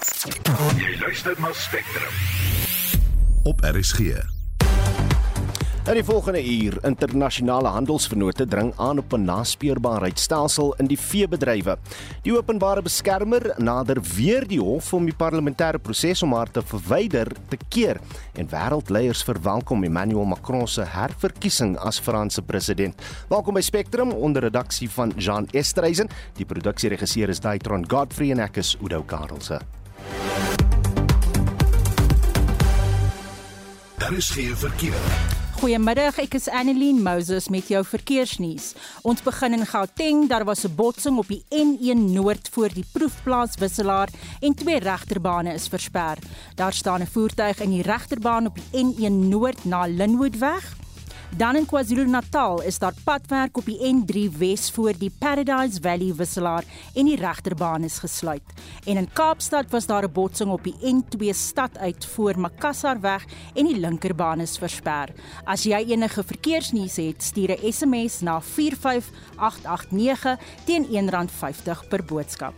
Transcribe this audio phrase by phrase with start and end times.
[0.00, 2.12] Jy luister na Spectrum.
[3.44, 4.00] Op RSG.
[5.88, 11.76] In die volgende uur internasionale handelsvennote dring aan op 'n naspeurbaarheidstelsel in die veebedrywe.
[12.22, 17.32] Die openbare beskermer nader weer die hof om die parlementêre proses om haar te verwyder
[17.48, 18.00] te keer
[18.32, 23.02] en wêreldleiers verwelkom Emmanuel Macron se herverkiesing as Franse president.
[23.28, 26.08] Welkom by Spectrum onder redaksie van Jean Estreisen.
[26.34, 29.60] Die produksieregisseur is Daitron Godfrey en ek is Udo Karlse.
[33.98, 35.38] Daar is geen verkeer.
[35.60, 38.70] Goeiemiddag, ek is Annelien Moses met jou verkeersnuus.
[39.04, 43.58] Ons begin in Gauteng, daar was 'n botsing op die N1 Noord voor die proefplaas
[43.60, 44.08] Wisselaar
[44.40, 46.16] en twee regterbane is versper.
[46.54, 50.76] Daar staan 'n voertuig in die regterbaan op die N1 Noord na Linwoodweg.
[51.36, 56.64] Dan in KwaZulu-Natal is daar padwerk op die N3 Wes voor die Paradise Valley wisselaar
[56.94, 58.42] en die regterbaan is gesluit.
[58.84, 63.24] En in Kaapstad was daar 'n botsing op die N2 stad uit voor Makassarweg
[63.54, 65.08] en die linkerbaan is versper.
[65.44, 72.54] As jy enige verkeersnuus het, stuur 'n SMS na 45889 teen R1.50 per boodskap.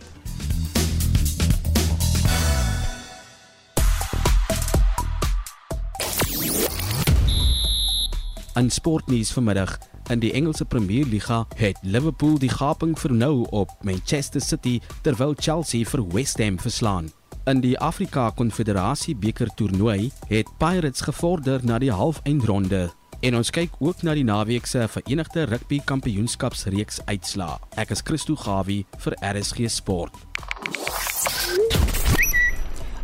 [8.53, 9.77] In sportnuus vanmiddag
[10.13, 15.85] in die Engelse Premier Liga het Liverpool die gaping vernou op Manchester City terwyl Chelsea
[15.89, 17.09] vir West Ham verslaan.
[17.49, 22.91] In die Afrika Konfederasie beker toernooi het Pirates gevorder na die halfeindronde.
[23.25, 27.57] En ons kyk ook na die naweek se Verenigde Rugby Kampioenskapsreeks uitslae.
[27.73, 30.13] Ek is Christo Gawie vir RSG Sport.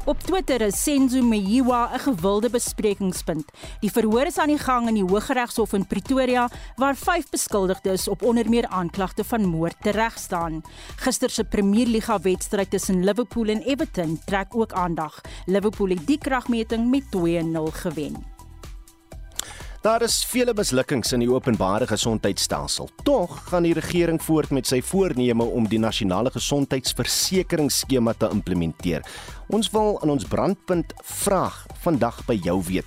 [0.09, 3.45] Op Twitter is Senzo Meyiwa 'n gewilde besprekingspunt.
[3.79, 8.23] Die verhoor is aan die gang in die Hooggeregshof in Pretoria waar vyf beskuldigdes op
[8.23, 10.61] onder meer aanklagte van moord tereg staan.
[10.95, 15.21] Gister se Premier Liga wedstryd tussen Liverpool en Everton trek ook aandag.
[15.45, 18.37] Liverpool het die kragmeting met 2-0 gewen.
[19.81, 22.89] Daar is vele mislukkings in die openbare gesondheidstelsel.
[23.03, 29.05] Tog gaan die regering voort met sy voorneme om die nasionale gesondheidsversekeringsskema te implementeer.
[29.49, 32.85] Ons wil in ons brandpunt vraag vandag by jou weet.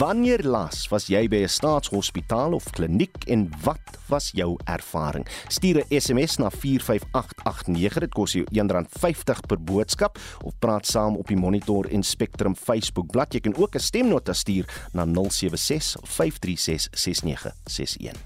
[0.00, 5.26] Wanneer laas was jy by 'n staatshospitaal of kliniek en wat was jou ervaring?
[5.48, 8.00] Stuur 'n SMS na 45889.
[8.00, 13.10] Dit kos jou R1.50 per boodskap of praat saam op die Monitor en Spectrum Facebook
[13.10, 13.36] bladsy.
[13.36, 18.16] Jy kan ook 'n stemnota stuur na 076 536 6961.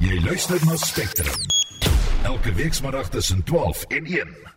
[0.00, 1.34] Jy luister na Spectrum.
[2.22, 4.49] Elke weekmiddag tussen 12 en 1.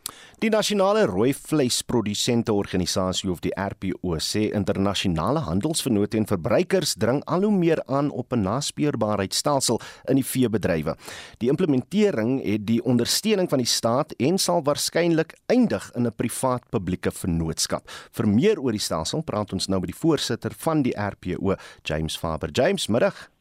[0.43, 7.45] Die nasionale rooi vleisprodusente organisasie of die RPO sê internasionale handelsvennote en verbruikers dring al
[7.47, 9.79] hoe meer aan op 'n naspeurbaarheidstelsel
[10.11, 10.97] in die veebedrywe.
[11.39, 17.11] Die implementering het die ondersteuning van die staat en sal waarskynlik eindig in 'n privaat-publieke
[17.11, 17.89] vennootskap.
[18.11, 22.17] Vir meer oor die stelsel praat ons nou met die voorsitter van die RPO, James
[22.17, 22.49] Faber.
[22.51, 23.32] James, middag.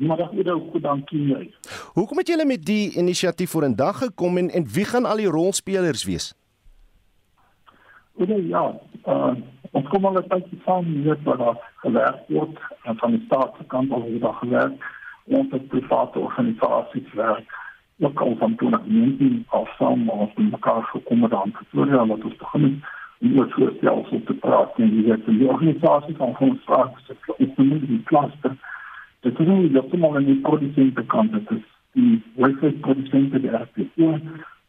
[0.00, 1.50] Maar dat is ook goed dankie jy.
[1.92, 5.16] Hoekom het julle met die inisiatief voor in dag gekom en en wie gaan al
[5.16, 6.34] die rolspelers wees?
[8.14, 9.32] Oor ja, uh,
[9.70, 13.54] ons kom al 'n tydjie saam hier wat daar gewerk word en van die staat
[13.58, 14.76] se kant al word daar gewerk
[15.26, 17.58] en van private organisasies werk
[17.98, 22.06] ook al van toe na die af saam ons met mekaar gekom het aan Pretoria
[22.06, 22.78] wat ons begin het
[23.20, 27.16] om oor so stelsel te praat en die het die organisasie van ons vrae se
[27.26, 28.56] op die klaster
[29.20, 33.50] Dit is nie dat sommer aan die produsente kant dit is die wifi produsente die
[33.50, 34.18] RPO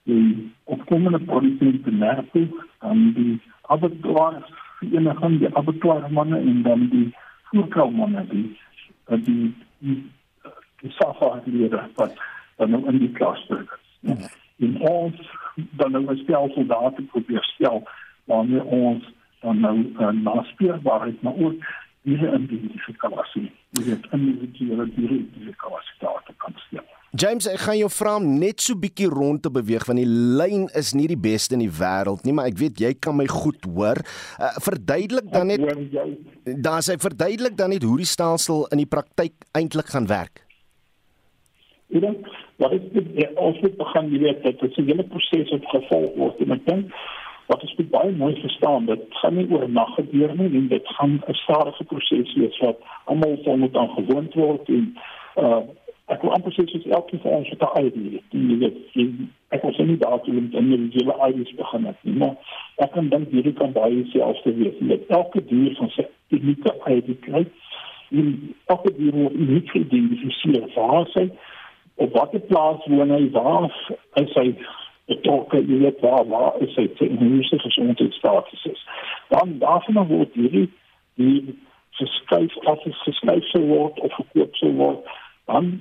[0.09, 2.47] die opkomende produsente merke
[2.79, 7.07] en die abattoirs vereniging die abattoir manne en dan die
[7.51, 8.47] voerkou manne die
[9.25, 9.97] die die,
[10.81, 12.17] die, safaardiere wat
[12.57, 13.65] dan nou in die klaster
[14.01, 14.29] is.
[14.57, 15.17] In ons
[15.77, 17.83] dan nou stel soldate probeer stel
[18.25, 19.05] waarmee ons
[19.41, 21.63] dan nou uh, naspeurbaarheid maar ook
[22.07, 23.47] diere identifikasie.
[23.77, 26.87] Jy het individuele diere identifikasie daar te kan stel.
[27.11, 30.07] James, ek gaan jou vra om net so bietjie rond te beweeg want die
[30.39, 33.25] lyn is nie die beste in die wêreld nie, maar ek weet jy kan my
[33.27, 33.99] goed hoor.
[34.39, 35.59] Uh, verduidelik dan net
[36.45, 40.45] Dan sê verduidelik dan net hoe die stelsel in die praktyk eintlik gaan werk.
[41.91, 42.31] Ek dink
[42.63, 46.15] wat is dit as dit begin jy weet dit is 'n hele proses wat gevolg
[46.15, 46.95] word en ek dink
[47.51, 51.19] wat is baie mooi verstaan dit gaan nie oor nag gebeur nie en dit gaan
[51.27, 54.89] 'n stadige proses wees wat almal sal moet aan gewoond word en
[55.45, 55.61] uh
[56.11, 58.77] ek wil amper sê is elke vir ons wat daai idee die weet
[59.55, 62.35] ek was nie daar toe met enige hele idees begin het nie maar
[62.81, 64.77] ek kan dink hierdie kan baie selfs te wees.
[64.79, 67.43] Met elke dier van sy unieke idee kry
[68.11, 68.29] en
[68.73, 70.69] elke dier word uniek geïdentifiseer.
[70.75, 71.27] Waar sy
[72.01, 73.69] op watter plaas woon hy waar
[74.23, 74.47] is hy
[75.11, 78.85] betrokke jy weet waar waar is hy in hoe sy gesondheidsstatus is
[79.33, 80.67] dan daarvan word hierdie
[81.21, 81.55] die
[81.99, 85.15] geskuif as dit geskuif sou word of gekoop sou word
[85.51, 85.73] dan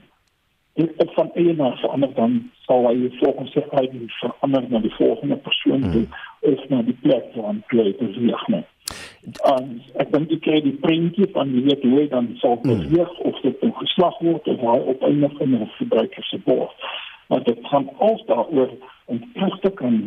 [0.80, 5.38] dit het van eienaar verander dan sal hy volgens sy eie verander na die volgende
[5.46, 6.52] persoon toe hmm.
[6.52, 8.64] of na die plek waar hy bly beweeg nie
[9.50, 9.66] en
[10.02, 12.70] ek dink jy kry die prentjie van wie weet hoe dan sal hmm.
[12.70, 13.32] beweeg hmm.
[13.32, 16.88] of dit 'n geslag word of hy op einde van 'n verbruiker se bord
[17.30, 18.70] maar dit gaan ook daaroor
[19.12, 20.00] om terug te kan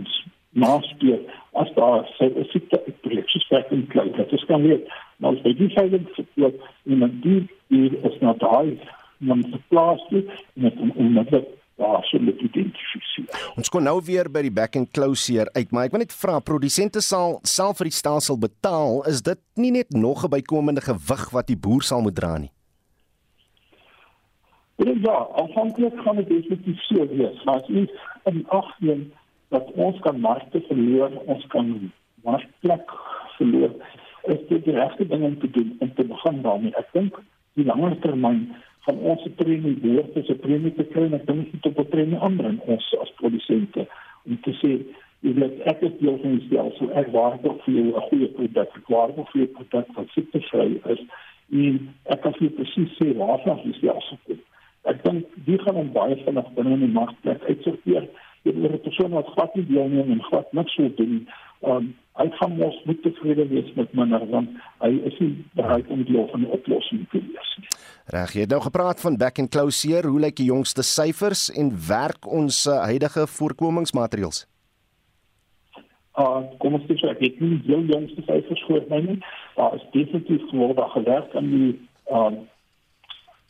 [0.63, 1.21] naspeur
[1.61, 5.35] as daar sê ek sit ek preek so sterk in klei dit kan weet maar
[5.35, 6.61] as jy die veiling verkoop
[6.95, 7.39] en die
[7.73, 8.77] die is nou daai
[9.23, 10.23] man se plaas toe
[10.65, 11.51] met om met dit
[11.81, 13.29] daar sou moet identifiseer.
[13.57, 16.39] Ons kon nou weer by die back and closure uit, maar ek wil net vra
[16.45, 21.29] produsente sal self vir die stelsel betaal, is dit nie net nog 'n bykomende gewig
[21.31, 22.51] wat die boer sal moet dra nie?
[24.75, 27.85] Ja, aanvanklik gaan dit definitief so wees, maar as jy
[28.29, 29.03] in ag neem
[29.53, 31.67] dat ons kan markte verloor, ons kan
[32.25, 32.93] markplek
[33.37, 33.75] verloor,
[34.33, 36.73] is dit die regte ding om te doen om te begin daarmee.
[36.79, 37.19] Ek dink
[37.59, 38.47] die langer termyn
[38.87, 41.89] van ons premie behoort is 'n premie te kry en ek dink dit op 'n
[41.89, 43.87] premie ander en ons as produsente
[44.25, 44.71] om te sê
[45.23, 48.75] jy weet ek is deel van die stelsel ek waarborg vir jou 'n goeie produk
[48.79, 51.01] ek waarborg vir jou 'n produk wat siekvry is
[51.51, 54.41] en ek kan vir presies sê waarvan die stelsel kom
[54.91, 58.07] ek dink die gaan ons baie vinnig binne in die markplek uitsorteer
[58.43, 61.27] jy moet 'n persoon wat glad nie deelneem en glad niks wil doen
[61.61, 64.49] um, hy gaan mos moet tevrede wees met minder want
[64.83, 67.69] hy is nie bereid om deel van die oplossing te wees nie
[68.11, 70.07] Reg, jy het nou gepraat van back and closure.
[70.07, 74.43] Hoe lyk die jongste syfers en werk ons uh, huidige voorkomingsmaatreëls?
[76.19, 79.15] Uh, kom ons sê ek het nie die jongste syfers gehoor nie.
[79.55, 81.71] Daar is definitief gehoor daar gewerk aan die
[82.11, 82.35] uh,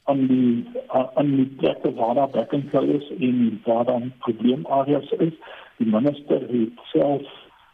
[0.04, 5.34] aan die uh, aan die plekke waar daar and closure in waar dan probleemareas is.
[5.78, 7.22] Die minister het self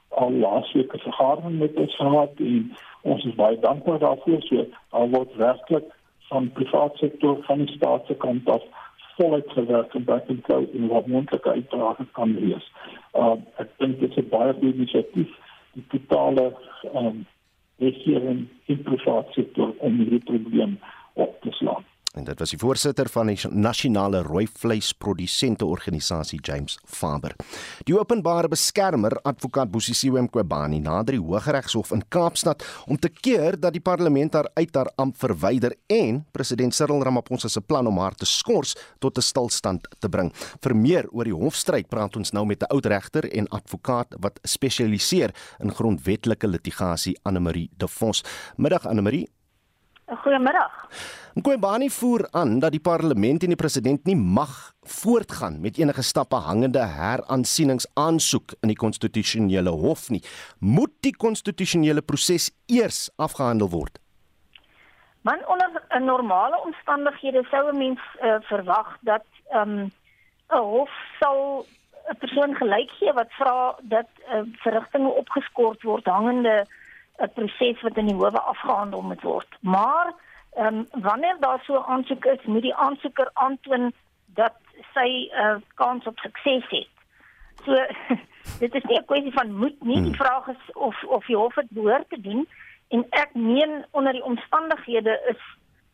[0.10, 2.72] al laasweek 'n vergadering met ons gehad en
[3.02, 4.42] ons is baie dankbaar daarvoor.
[4.42, 5.86] So, al word werklik
[6.30, 8.64] van private sektor van die staat se kant af
[9.18, 12.72] voluit gewerk om back and cloud en wat moontlike uitdagings kan wees.
[13.14, 15.32] Uh ek dink dit is 'n baie goeie inisiatief
[15.74, 16.54] die totale
[16.94, 17.26] um,
[17.78, 20.80] regering in private sektor om hierdie probleem
[21.14, 21.84] op te slaan.
[22.20, 27.32] En dit was die voorsitter van die nasionale rooi vleisprodusente organisasie James Faber.
[27.88, 33.78] Die openbare beskermer advokaat Bosisiwe Mqobani nader die Hooggeregshof in Kaapstad om te keer dat
[33.78, 38.20] die parlement haar uit haar amp verwyder en president Cyril Ramaphosa se plan om haar
[38.20, 40.34] te skors tot 'n stilstand te bring.
[40.62, 44.40] Vir meer oor die hofstryd praat ons nou met 'n oud regter en advokaat wat
[44.44, 48.24] spesialiseer in grondwetlike litigasie Anne Marie De Vos.
[48.58, 49.39] Middag Anne Marie.
[50.10, 50.88] Goeiemiddag.
[51.38, 56.36] Nkoebani voer aan dat die parlement en die president nie mag voortgaan met enige stappe
[56.36, 60.24] hangende heraansieningsaansoek in die konstitusionele hof nie.
[60.60, 64.02] Moet die konstitusionele proses eers afgehandel word?
[65.22, 69.92] Man onder 'n normale omstandighede sou 'n mens uh, verwag dat ehm, 'n
[70.58, 71.66] um, hof sal
[72.10, 76.66] 'n persoon gelyk gee wat vra dat uh, verrigtinge opgeskort word hangende
[77.20, 79.58] 'n proses wat in die howe afgehandel moet word.
[79.60, 80.14] Maar
[80.54, 83.94] ehm um, wanneer daar so 'n aansoek is, moet die aansoeker aantoon
[84.26, 84.56] dat
[84.94, 86.94] sy 'n uh, eh, kans op sukses het.
[87.66, 87.74] So
[88.64, 90.16] dit is nie 'n kwessie van moet nie, die hmm.
[90.16, 92.48] vraag is of of die hof dit behoort te doen
[92.88, 95.42] en ek meen onder die omstandighede is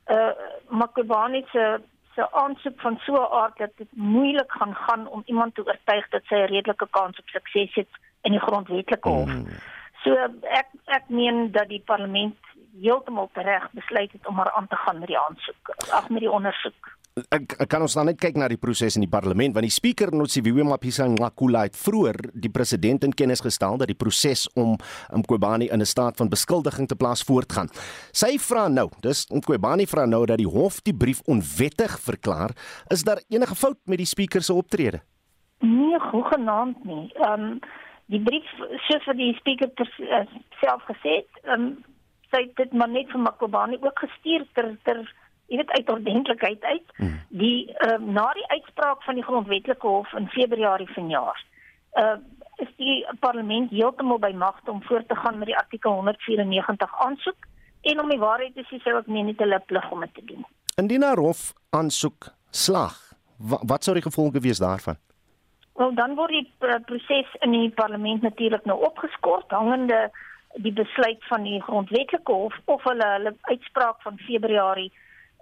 [0.07, 0.35] 'n uh, eh,
[0.69, 1.81] Makubani se
[2.15, 6.09] se aansoek van so 'n aard dat dit moeilik gaan gaan om iemand te oortuig
[6.09, 7.91] dat sy 'n redelike kans op sukses het
[8.21, 9.33] in die grondwetlike hof.
[9.33, 9.47] Mm.
[10.05, 10.13] So
[10.53, 12.37] ek ek meen dat die parlement
[12.77, 16.31] heeltemal reg besluit het om maar aan te gaan met die aansoek, ag met die
[16.31, 16.91] ondersoek.
[17.31, 19.71] Ek, ek kan ons dan net kyk na die proses in die parlement want die
[19.71, 24.73] spreker Notsiviwe Mapisa Ngakula het vroeër die president in kennis gestel dat die proses om
[25.21, 27.71] Mqobani in 'n staat van beskuldiging te plaas voortgaan.
[28.11, 32.51] Sy vra nou, dis Mqobani vra nou dat die hof die brief onwettig verklaar.
[32.91, 34.99] Is daar enige fout met die spreker se optrede?
[35.59, 37.13] Nee, hoegenaamd nie.
[37.15, 37.59] Ehm um,
[38.13, 38.47] die brief
[38.87, 40.25] soos wat die spreker uh,
[40.61, 41.83] self gesê het, ehm um,
[42.33, 45.01] sy het dit maar net vir Makobani ook gestuur ter ter
[45.47, 46.95] jy weet uit ordentlikheid uit.
[46.97, 47.19] Hmm.
[47.29, 51.45] Die ehm um, na die uitspraak van die grondwetlike hof in Februarie vanjaar.
[51.93, 52.17] Uh
[52.55, 57.47] is die parlement heeltemal by magte om voort te gaan met die artikel 194 aansoek
[57.81, 60.23] en om die waarheid te sê sou ek meen dit hulle plig om dit te
[60.29, 60.45] doen.
[60.79, 62.95] Indien 'n hof aansoek slag,
[63.37, 64.95] wat, wat sou die gevolge wees daarvan?
[65.75, 70.09] Wel dan word die uh, proses in die parlement natuurlik nou opgeskort hangende
[70.63, 74.91] die besluit van die grondwetlike hof of hulle hulle uitspraak van Februarie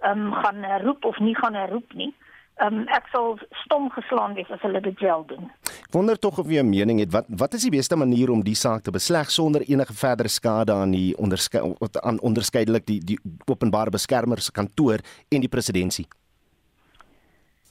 [0.02, 2.10] ehm um, gaan roep of nie gaan roep nie.
[2.54, 5.50] Ehm um, ek sal stom geslaan wees as hulle dit wel doen.
[5.94, 8.54] wonder tog of jy 'n mening het wat wat is die beste manier om die
[8.54, 13.90] saak te besleg sonder enige verdere skade aan die onderskei aan onderskeidelik die die openbare
[13.90, 14.98] beskermer se kantoor
[15.28, 16.23] en die presidentskap?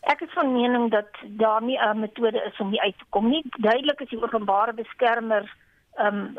[0.03, 3.29] Ek is van mening dat daar nie 'n metode is om nie uit te kom
[3.29, 3.43] nie.
[3.49, 5.55] Duidelik is die openbare beskermer
[5.95, 6.37] ehm um,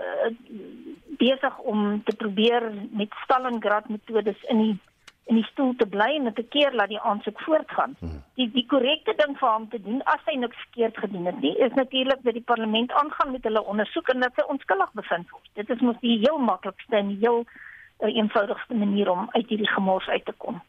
[1.18, 4.78] besig om te probeer met Stalingrad metodes in die
[5.24, 7.96] in die stoel te bly en te keer laat die aansoek voortgaan.
[7.98, 8.18] Mhm.
[8.34, 11.56] Die die korrekte ding vir hom te doen as hy niks verkeerd gedoen het nie,
[11.56, 15.48] is natuurlik dat die parlement aangaan met hulle ondersoek en dat hy onskuldig bevind word.
[15.52, 20.08] Dit is mos die heel maklikste en heel uh, eenvoudigste manier om uit hierdie gemors
[20.08, 20.60] uit te kom.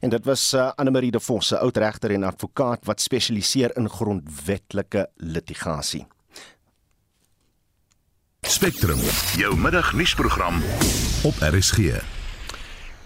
[0.00, 3.76] En dit was uh, Anne Marie de Vos, 'n oud regter en advokaat wat spesialiseer
[3.76, 6.06] in grondwetlike litigasie.
[8.40, 8.98] Spectrum,
[9.36, 10.62] jou middagnuusprogram
[11.22, 12.19] op RSG.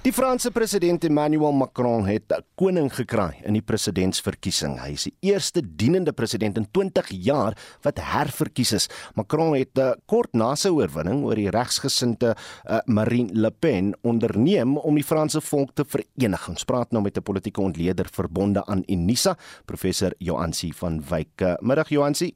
[0.04, 4.78] Die Franse president Emmanuel Macron het 'n koning gekraai in die presidentsverkiesing.
[4.78, 8.88] Hy is die eerste dienende president in 20 jaar wat herverkies is.
[9.14, 14.76] Macron het uh, kort na sy oorwinning oor die regsgesinde uh, Marine Le Pen onderneem
[14.76, 16.48] om die Franse volk te verenig.
[16.48, 21.40] Ons praat nou met 'n politieke ontleder verbonde aan Unisa, professor Joansi van Wyk.
[21.40, 22.34] Uh, middag Joansi.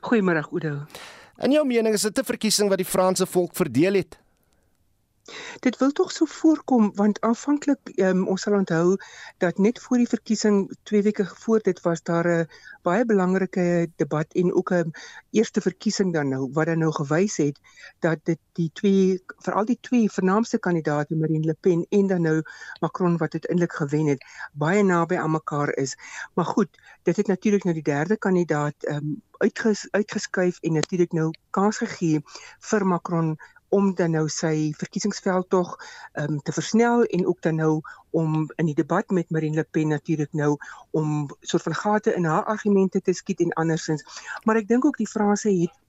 [0.00, 0.86] Goeiemôre Oudo.
[1.42, 4.21] In jou mening is dit 'n verkiesing wat die Franse volk verdeel het?
[5.62, 8.96] Dit wil tog so voorkom want aanvanklik um, ons sal onthou
[9.38, 10.56] dat net voor die verkiesing
[10.90, 12.48] 2 weke voor dit was daar 'n
[12.82, 14.90] baie belangrike debat en ook 'n
[15.30, 17.60] eerste verkiesing dan nou wat dan nou gewys het
[17.98, 22.42] dat dit die twee veral die twee vernaamste kandidaate Marine Le Pen en dan nou
[22.80, 25.96] Macron wat uiteindelik gewen het baie naby aan mekaar is.
[26.34, 26.68] Maar goed,
[27.02, 32.22] dit het natuurlik nou die derde kandidaat um, uitges, uitgeskuif en natuurlik nou kans gegee
[32.58, 33.36] vir Macron
[33.72, 35.76] om dan nou sy verkiesingsveld tog
[36.20, 39.88] um, te versnel en ook dan nou om in die debat met Marine Le Pen
[39.88, 40.56] natuurlik nou
[40.90, 44.04] om soort van gate in haar argumente te skiet en andersins.
[44.44, 45.81] Maar ek dink ook die Franse het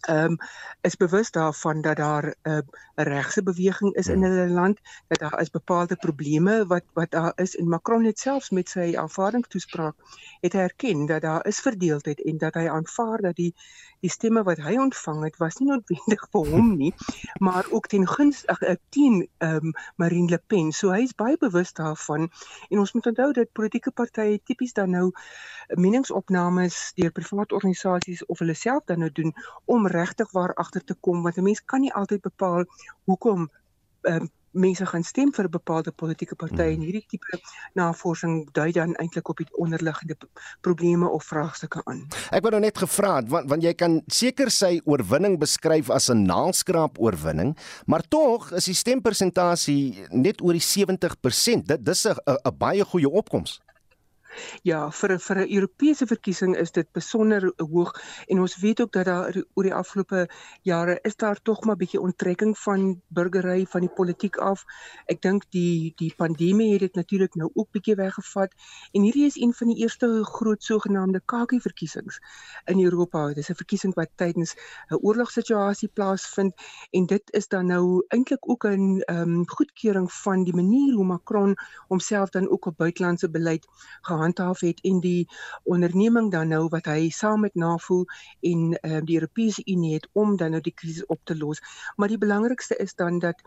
[0.00, 0.36] ehm um,
[0.80, 2.58] is bewus daarvan dat daar 'n uh,
[2.94, 4.32] regse beweging is in hmm.
[4.32, 8.50] hulle land, dat daar is bepaalde probleme wat wat daar is en Macron het selfs
[8.50, 9.94] met sy aanvaardingstoespraak
[10.40, 13.54] het hy erken dat daar is verdeeldheid en dat hy aanvaar dat die
[14.00, 16.92] die stemme wat hy ontvang het was nie noodwendig vir hom nie,
[17.42, 18.60] maar ook ten gunste ag
[18.94, 20.72] teen ehm um, Marine Le Pen.
[20.72, 22.28] So hy is baie bewus daarvan
[22.68, 25.10] en ons moet onthou dat politieke partye tipies dan nou
[25.74, 30.94] meningsopnames deur private organisasies of hulle self dan nou doen om regtig waar agter te
[31.00, 32.64] kom want 'n mens kan nie altyd bepaal
[33.04, 33.50] hoekom
[34.02, 36.74] um, mense gaan stem vir 'n bepaalde politieke party hmm.
[36.74, 37.40] en hierdie tipe
[37.74, 40.16] navorsing dui dan eintlik op die onderliggende
[40.60, 42.06] probleme of vraagstukke aan.
[42.30, 46.08] Ek wou nou net gevra het want want jy kan seker sy oorwinning beskryf as
[46.10, 51.66] 'n naalskraap oorwinning, maar tog is die stempersentasie net oor die 70%.
[51.66, 53.60] Dit dis 'n 'n baie goeie opkoms.
[54.62, 57.92] Ja, vir vir 'n Europese verkiesing is dit besonder hoog
[58.26, 60.28] en ons weet ook dat daar oor die afgelope
[60.62, 64.64] jare is daar tog maar bietjie onttrekking van burgery van die politiek af.
[65.06, 68.54] Ek dink die die pandemie het dit natuurlik nou ook bietjie weggevat
[68.92, 72.20] en hierdie is een van die eerste groot sogenaamde kakie verkiesings
[72.64, 73.28] in Europa.
[73.28, 74.54] Dit is 'n verkiesing wat tydens
[74.90, 76.54] 'n oorlogssituasie plaasvind
[76.90, 81.04] en dit is dan nou eintlik ook 'n ehm um, goedkeuring van die manier hoe
[81.04, 81.56] Macron
[81.88, 83.66] homself dan ook op buitelandse beleid
[84.00, 85.28] gehandel gehandhaaf het en die
[85.64, 88.04] onderneming dan nou wat hy saam met NAVO
[88.40, 91.60] en uh, die Europese Unie het om dan nou die krisis op te los.
[91.96, 93.40] Maar die belangrikste is dan dat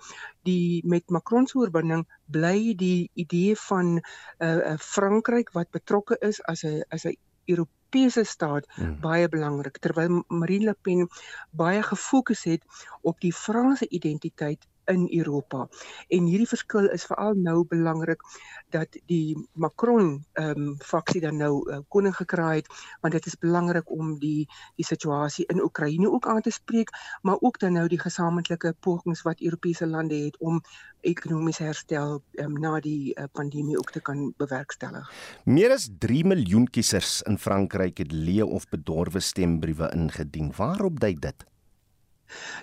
[0.43, 4.01] die met Macron se oorwinning bly die idee van 'n
[4.39, 8.99] uh, uh, Frankryk wat betrokke is as 'n as 'n Europese staat hmm.
[9.01, 11.07] baie belangrik terwyl Marine Le Pen
[11.51, 12.63] baie gefokus het
[13.01, 15.67] op die Franse identiteit in Europa.
[16.07, 18.23] En hierdie verskil is veral nou belangrik
[18.69, 22.67] dat die Macron ehm um, faksie dan nou uh, koning gekraai het,
[23.01, 26.89] want dit is belangrik om die die situasie in Oekraïne ook aan te spreek,
[27.21, 30.61] maar ook dan nou die gesamentlike pogings wat Europese lande het om
[31.01, 35.11] ekonomiese herstel um, na die uh, pandemie ook te kan bewerkstellig.
[35.43, 40.53] Meer as 3 miljoen kiesers in Frankryk het leë of bedorwe stembriewe ingedien.
[40.57, 41.50] Waarop dui dit?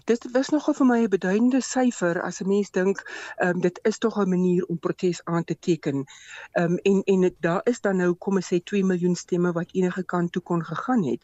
[0.05, 3.03] Dit was nogal vir my 'n beduidende syfer as 'n mens dink,
[3.37, 6.05] ehm um, dit is tog 'n manier om protes aan te teken.
[6.53, 9.73] Ehm um, en en daar is dan nou kom ons sê 2 miljoen stemme wat
[9.73, 11.23] enige kant toe kon gegaan het.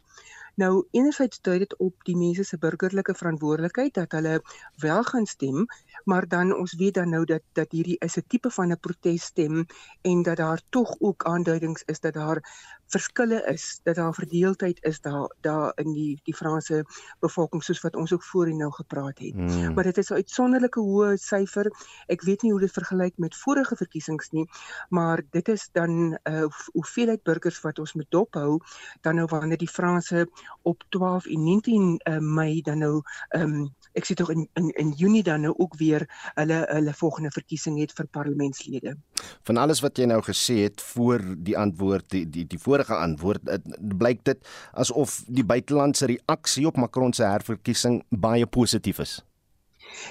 [0.55, 4.43] Nou enerzijds dui dit op die mense se burgerlike verantwoordelikheid dat hulle
[4.83, 5.67] wel gaan stem,
[6.05, 9.67] maar dan ons weet dan nou dat dat hierdie is 'n tipe van 'n protesstem
[10.03, 12.43] en dat daar tog ook aanduidings is dat daar
[12.87, 16.85] verskille is, dat daar verdeeldheid is daar daar in die die Franse
[17.21, 19.35] bevolking soos wat ons ook voorheen nou gepraat het.
[19.35, 19.75] Hmm.
[19.75, 21.67] Maar dit is 'n uitsonderlike hoë syfer.
[22.07, 24.49] Ek weet nie hoe dit vergelyk met vorige verkiesings nie,
[24.89, 28.61] maar dit is dan 'n uh, hoeveelheid burgers wat ons moet dophou
[29.01, 30.29] dan nou wanneer die Franse
[30.63, 33.03] op 12 en 19 uh, Mei dan nou
[33.37, 37.31] um, ek sê tog in in in Junie dan nou ook weer hulle hulle volgende
[37.31, 38.97] verkiesing het vir parlementslede.
[39.43, 43.47] Van alles wat jy nou gesê het voor die antwoord die die die vorige antwoord
[43.79, 49.21] blyk dit asof die buitelandse reaksie op Macron se herverkiesing baie positief is.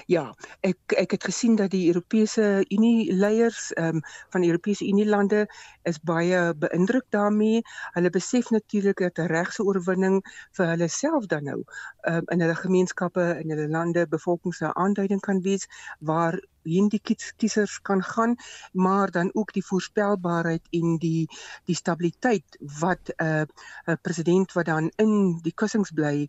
[0.06, 4.86] Ja, ek ek het gesien dat die Europese Unie leiers ehm um, van die Europese
[4.88, 5.46] Unie lande
[5.82, 7.62] is baie beïndruk daarmee.
[7.96, 10.22] Hulle besef natuurlik dat 'n regse oorwinning
[10.56, 11.60] vir hulle self dan nou
[12.08, 15.66] um, in hulle gemeenskappe en hulle lande bevolkings 'n aanduiding kan wees
[16.00, 17.00] waar heen die
[17.36, 18.36] kiesers kan gaan,
[18.72, 21.28] maar dan ook die voorspelbaarheid en die
[21.64, 23.44] die stabiliteit wat 'n uh,
[23.86, 26.28] 'n president wat dan in die kussings bly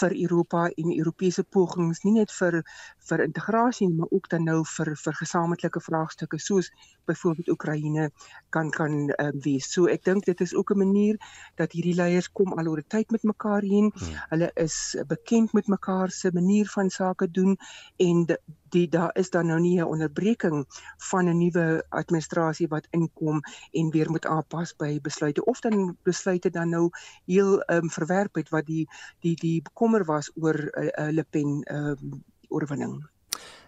[0.00, 2.62] vir Europa en Europese pogings nie net vir
[3.08, 6.70] vir integrasie maar ook dan nou vir vir gesamentlike vraagstukke soos
[7.04, 8.10] byvoorbeeld Oekraïne
[8.48, 9.72] kan kan uh, wees.
[9.72, 11.16] So ek dink dit is ook 'n manier
[11.54, 13.92] dat hierdie leiers kom al oor tyd met mekaar heen.
[13.94, 14.14] Hmm.
[14.28, 17.56] Hulle is bekend met mekaar se manier van sake doen
[17.96, 18.40] en de,
[18.74, 20.66] die daar is dan nou nie 'n onderbreking
[21.10, 23.40] van 'n nuwe administrasie wat inkom
[23.72, 26.90] en weer moet aanpas by besluite of dan besluite dan nou
[27.26, 28.88] heel um, verwerp het wat die
[29.20, 33.02] die die bekommer was oor 'n uh, uh, Le Pen um, oorwinning.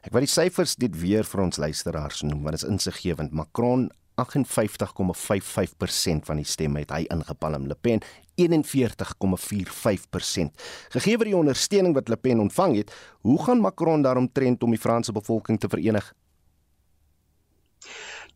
[0.02, 3.32] Ek wil die syfers dit weer vir ons luisteraars noem want dit is insiggewend.
[3.32, 3.90] Macron
[4.23, 4.25] 58,55%
[6.28, 7.66] van die stemme het hy ingepalm.
[7.68, 8.00] Le Pen
[8.40, 8.44] 41,45%.
[10.96, 12.90] Gegee vir die ondersteuning wat Le Pen ontvang het,
[13.25, 16.14] hoe gaan Macron daarom trend om die Franse bevolking te verenig?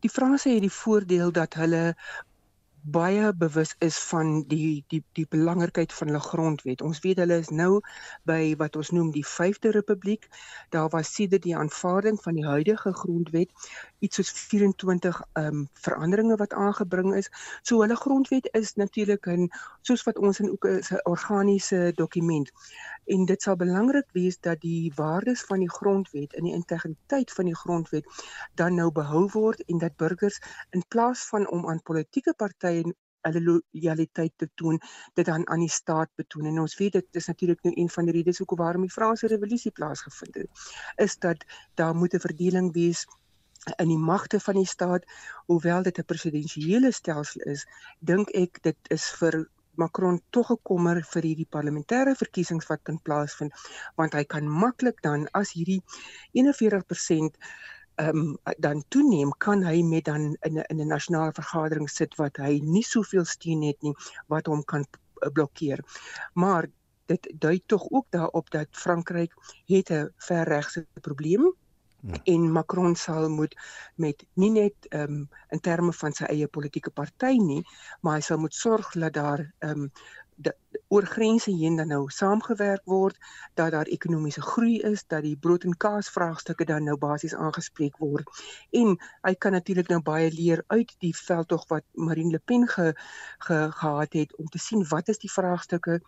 [0.01, 1.95] Die Franse het die voordeel dat hulle
[2.83, 6.81] baie bewus is van die die die belangrikheid van hulle grondwet.
[6.81, 7.81] Ons weet hulle is nou
[8.23, 10.27] by wat ons noem die 5de republiek.
[10.69, 13.51] Daar was sedert die aanvaarding van die huidige grondwet
[13.99, 17.29] iets soos 24 ehm um, veranderinge wat aangebring is.
[17.61, 19.49] So hulle grondwet is natuurlik 'n
[19.81, 22.51] soos wat ons in ook 'n organiese dokument.
[23.05, 27.45] En dit sal belangrik wees dat die waardes van die grondwet en die integriteit van
[27.45, 28.05] die grondwet
[28.55, 33.41] dan nou behou word en dat burgers in plaas van om aan politieke partye hulle
[33.45, 34.79] loyaliteit te toon
[35.13, 36.45] dit dan aan die staat betoon.
[36.45, 39.27] En ons weet dit is natuurlik nou een van die redes hoekom waarom die Franse
[39.27, 43.05] revolusie plaasgevind het is dat daar moet 'n verdeling wees
[43.77, 45.03] in die magte van die staat
[45.45, 47.67] hoewel dit 'n presidensiële stelsel is
[47.99, 53.53] dink ek dit is vir Macron tog gekommer vir hierdie parlementêre verkiesings wat kan plaasvind
[53.99, 55.81] want hy kan maklik dan as hierdie
[56.33, 57.37] 41%
[58.01, 62.15] ehm um, dan toeneem kan hy met dan in 'n in 'n nasionale vergadering sit
[62.15, 63.93] wat hy nie soveel steun het nie
[64.27, 64.85] wat hom kan
[65.29, 65.79] blokkeer.
[66.33, 66.67] Maar
[67.05, 69.33] dit dui tog ook daarop dat Frankryk
[69.65, 71.53] het 'n verregse probleem
[72.01, 72.17] Ja.
[72.23, 73.53] en Macron sal moet
[73.95, 77.61] met nie net ehm um, in terme van sy eie politieke party nie,
[78.01, 79.91] maar hy sal moet sorg dat daar ehm um,
[80.91, 83.17] oor grense heen dan nou saamgewerk word
[83.59, 87.97] dat daar ekonomiese groei is dat die brood en kaas vraagstukke dan nou basies aangespreek
[88.03, 88.41] word
[88.81, 92.91] en hy kan natuurlik nou baie leer uit die veldtog wat Marine Le Pen ge,
[93.47, 95.99] ge gehad het om te sien wat is die vraagstukke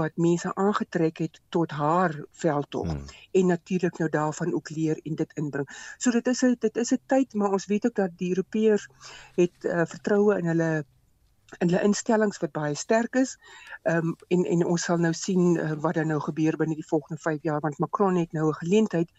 [0.00, 3.06] wat mense aangetrek het tot haar veldtog hmm.
[3.32, 5.68] en natuurlik nou daarvan ook leer en dit inbring.
[5.98, 8.88] So dit is 'n dit is 'n tyd maar ons weet ook dat die Europeërs
[9.34, 10.84] het uh, vertroue in hulle
[11.58, 13.36] in hulle instellings wat baie sterk is.
[13.82, 16.86] Ehm um, en en ons sal nou sien uh, wat dan nou gebeur binne die
[16.86, 19.10] volgende 5 jaar want Macron het nou 'n geleentheid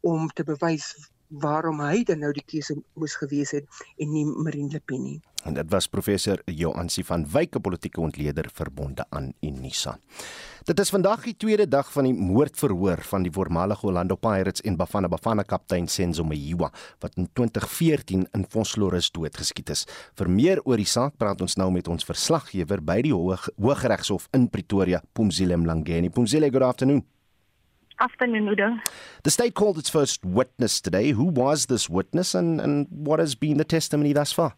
[0.00, 4.72] om te bewys waarom hy dan nou die keuse moes gewees het en nie Marine
[4.72, 5.20] Le Pen nie.
[5.44, 9.98] En dit was professor Joansi van Wyk, politieke ontleder verbonde aan Unisa.
[10.64, 14.78] Dit is vandag die tweede dag van die moordverhoor van die voormalige Orlando Pirates en
[14.80, 16.70] Bafana Bafana kaptein Senzo Meyiwa
[17.04, 19.84] wat in 2014 in Vosloorus doodgeskiet is.
[20.16, 24.48] Vir meer oor die saak praat ons nou met ons verslaggewer by die Hooggeregshof in
[24.48, 26.08] Pretoria, Pumzile Mlangeni.
[26.08, 27.04] Pumzile, good afternoon.
[28.00, 28.76] Afternoon, Udo.
[29.22, 31.10] The state called its first witness today.
[31.10, 34.54] Who was this witness and, and what has been the testimony thus far?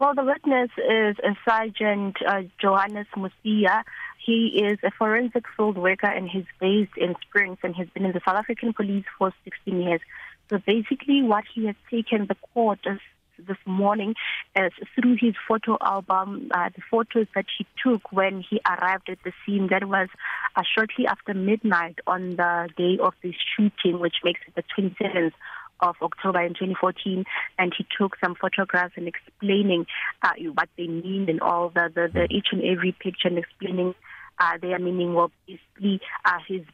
[0.00, 3.84] Well, the witness is a Sergeant uh, Johannes Musia.
[4.18, 8.12] He is a forensic field worker and he's based in Springs and he's been in
[8.12, 10.00] the South African police for 16 years.
[10.48, 12.98] So basically, what he has taken the court is
[13.46, 14.14] this morning
[14.56, 19.18] is through his photo album, uh, the photos that he took when he arrived at
[19.24, 19.68] the scene.
[19.70, 20.08] That was
[20.56, 25.32] uh, shortly after midnight on the day of the shooting, which makes it the 27th
[25.80, 27.24] of October in 2014,
[27.58, 29.86] and he took some photographs and explaining
[30.22, 33.94] uh, what they mean and all the, the, the each and every picture and explaining
[34.38, 35.14] uh, their meaning.
[35.14, 36.64] Well, basically, uh, he's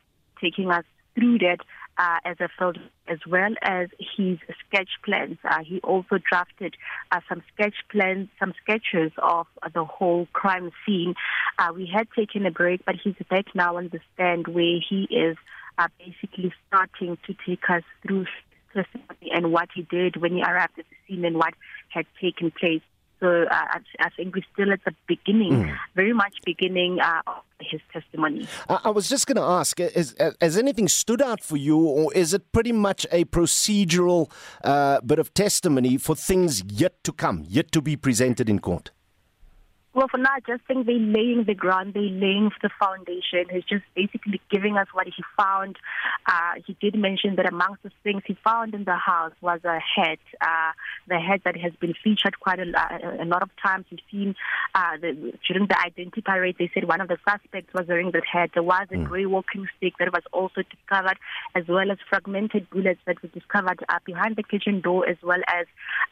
[0.41, 1.59] taking us through that
[1.99, 2.79] uh, as a field,
[3.09, 5.39] as well as his sketch plans.
[5.45, 6.75] Uh, he also drafted
[7.13, 11.15] uh, some sketch plans, some sketches of the whole crime scene.
[11.59, 15.07] Uh, we had taken a break, but he's back now on the stand where he
[15.11, 15.37] is
[15.79, 18.27] uh, basically starting to take us through
[19.33, 21.55] and what he did when he arrived at the scene and what
[21.89, 22.83] had taken place.
[23.21, 25.79] So uh, I, I think we're still at the beginning, mm.
[25.95, 28.47] very much beginning uh, of his testimony.
[28.69, 32.13] I, I was just going to ask: is, Has anything stood out for you, or
[32.13, 34.31] is it pretty much a procedural
[34.63, 38.91] uh, bit of testimony for things yet to come, yet to be presented in court?
[39.97, 43.47] Well, for now, I just think they're laying the ground, they're laying the foundation.
[43.51, 45.77] He's just basically giving us what he found.
[46.27, 49.79] Uh, he did mention that amongst the things he found in the house was a
[49.81, 50.73] head, uh,
[51.09, 52.65] the head that has been featured quite a,
[53.23, 53.87] a lot of times.
[53.91, 54.35] We've seen
[54.75, 58.27] uh, the, during the identity parade, they said one of the suspects was wearing that
[58.31, 58.51] head.
[58.53, 59.05] There was a mm.
[59.07, 61.17] grey walking stick that was also discovered,
[61.55, 65.41] as well as fragmented bullets that were discovered uh, behind the kitchen door, as well
[65.49, 65.65] as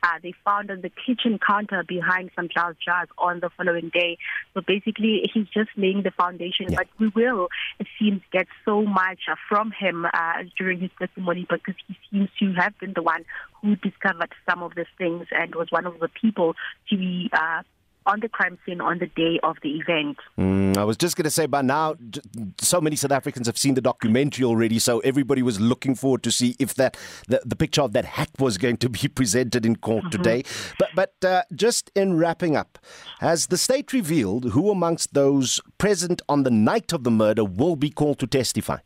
[0.02, 4.18] uh, they found on the kitchen counter behind some glass jars on the following day.
[4.54, 6.66] So basically, he's just laying the foundation.
[6.68, 6.78] Yeah.
[6.78, 11.46] But we will, it seems, get so much uh, from him uh, during his testimony
[11.48, 13.24] because he seems to have been the one
[13.60, 16.54] who discovered some of these things and was one of the people
[16.90, 17.62] to be uh,
[18.06, 20.18] on the crime scene on the day of the event.
[20.38, 21.94] Mm, I was just going to say, by now,
[22.58, 26.30] so many South Africans have seen the documentary already, so everybody was looking forward to
[26.30, 26.96] see if that
[27.28, 30.22] the, the picture of that hat was going to be presented in court mm-hmm.
[30.22, 30.44] today.
[30.78, 32.78] But but uh, just in wrapping up,
[33.20, 37.76] has the state revealed who amongst those present on the night of the murder will
[37.76, 38.78] be called to testify?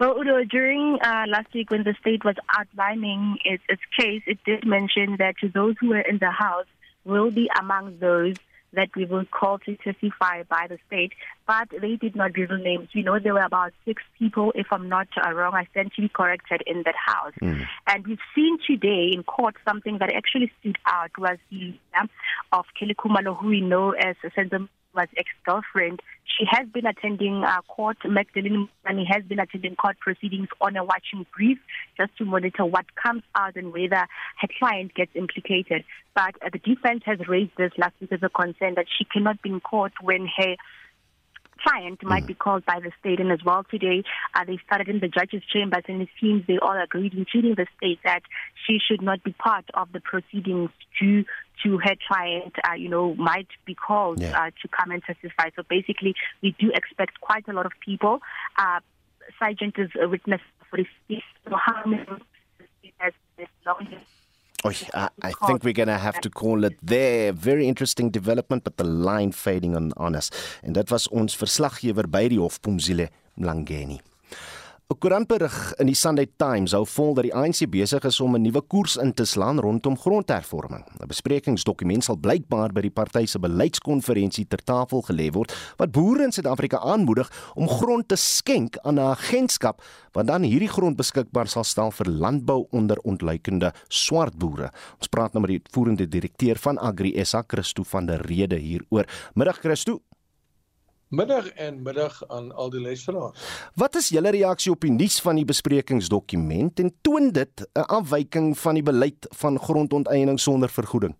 [0.00, 4.38] Well, Udo, during uh, last week when the state was outlining its, its case, it
[4.44, 6.66] did mention that to those who were in the house,
[7.04, 8.36] will be among those
[8.74, 11.12] that we will call to testify by the state,
[11.46, 12.88] but they did not reveal names.
[12.94, 16.02] We know there were about six people, if I'm not uh, wrong, I stand to
[16.02, 17.32] be corrected in that house.
[17.40, 17.66] Mm.
[17.86, 22.06] And we've seen today in court something that actually stood out was the uh,
[22.52, 26.00] of Kelly Khumalo, who we know as Senzo was ex-girlfriend.
[26.38, 27.98] She has been attending uh, court.
[28.04, 31.58] Magdalene Mani has been attending court proceedings on a watching brief
[31.96, 34.06] just to monitor what comes out and whether
[34.40, 35.84] her client gets implicated.
[36.14, 39.42] But uh, the defense has raised this last week as a concern that she cannot
[39.42, 40.56] be in court when her
[41.64, 42.28] client might mm.
[42.28, 43.20] be called by the state.
[43.20, 44.02] And as well today,
[44.34, 47.66] uh, they started in the judge's chambers, and it seems they all agreed, including the
[47.76, 48.22] state, that
[48.66, 51.24] she should not be part of the proceedings due
[51.62, 54.38] to her client, uh, you know, might be called yeah.
[54.38, 55.50] uh, to come and testify.
[55.56, 58.20] So basically, we do expect quite a lot of people.
[58.58, 58.80] Uh,
[59.38, 61.22] Sergeant is a witness for this.
[61.44, 62.04] So how many
[62.98, 63.12] has
[63.66, 63.86] long
[64.64, 67.32] I, I think we're going to have to call it there.
[67.32, 70.30] Very interesting development, but the line fading on, on us.
[70.62, 74.00] En dit was ons verslaggewer by die Hof Pumzile Mlangeni.
[74.84, 78.42] 'n Koerantberig in die Sunday Times hou vol dat die ANC besig is om 'n
[78.44, 80.84] nuwe koers in te slaan rondom grondhervorming.
[81.00, 86.24] 'n Besprekingsdokument sal blykbaar by die party se beleidskonferensie ter tafel gelê word wat boere
[86.24, 89.80] in Suid-Afrika aanmoedig om grond te skenk aan 'n agentskap
[90.12, 94.70] wat dan hierdie grond beskikbaar sal stel vir landbou onder ontluikende swart boere.
[94.98, 99.06] Ons praat nou met die voerende direkteur van Agri SA, Christo van der Rede hieroor.
[99.34, 100.02] Middag Christo.
[101.08, 103.38] Middag en middag aan al die luisteraars.
[103.74, 108.58] Wat is julle reaksie op die nuus van die besprekingsdokument en toon dit 'n afwyking
[108.58, 111.14] van die beleid van grondonteiening sonder vergoeding?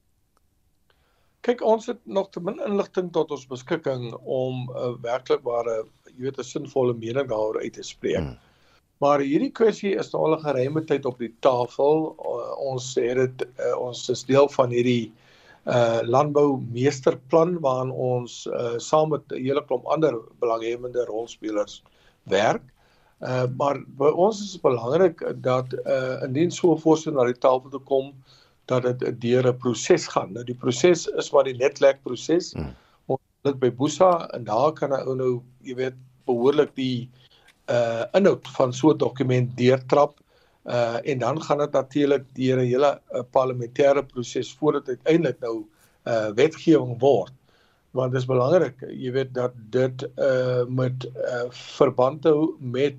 [1.40, 5.85] Kyk, ons het nog te min inligting tot ons beskikking om 'n uh, werklikbare,
[6.16, 8.16] jy weet, 'n sinvolle mening daaroor uit te spreek.
[8.16, 8.38] Hmm.
[8.99, 12.16] Maar hierdie kwessie is al 'n geruime tyd op die tafel.
[12.18, 15.12] Uh, ons het dit uh, ons is deel van hierdie
[15.64, 21.83] uh landbou meesterplan waarin ons uh saam met 'n hele klomp ander belanghebbende rolspelers
[22.29, 22.62] werk.
[23.20, 27.38] Uh maar by ons is dit belangrik dat uh indien so 'n voorstel na die
[27.38, 28.12] tafel toe kom
[28.66, 30.33] dat dit deur 'n proses gaan.
[30.33, 32.53] Nou die proses is maar die netlek proses.
[32.53, 32.74] Hmm.
[33.07, 35.96] Ons dit by Boesa en daar kan ou nou, jy weet,
[36.27, 37.09] behoorlik die
[37.68, 40.20] uh inhoud van so 'n dokument deurtrap
[40.64, 45.66] Uh en dan gaan dit natuurlik deur 'n hele uh, parlementêre proses voordat uiteindelik nou
[46.05, 47.33] uh wetgewing word.
[47.90, 52.96] Want dit is belangrik, jy weet dat dit uh met uh verband hou met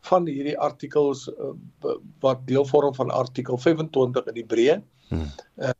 [0.00, 4.78] van hierdie artikels uh, wat deel vorm van artikel 25 in die breë.
[5.08, 5.26] Hmm.
[5.56, 5.74] Uh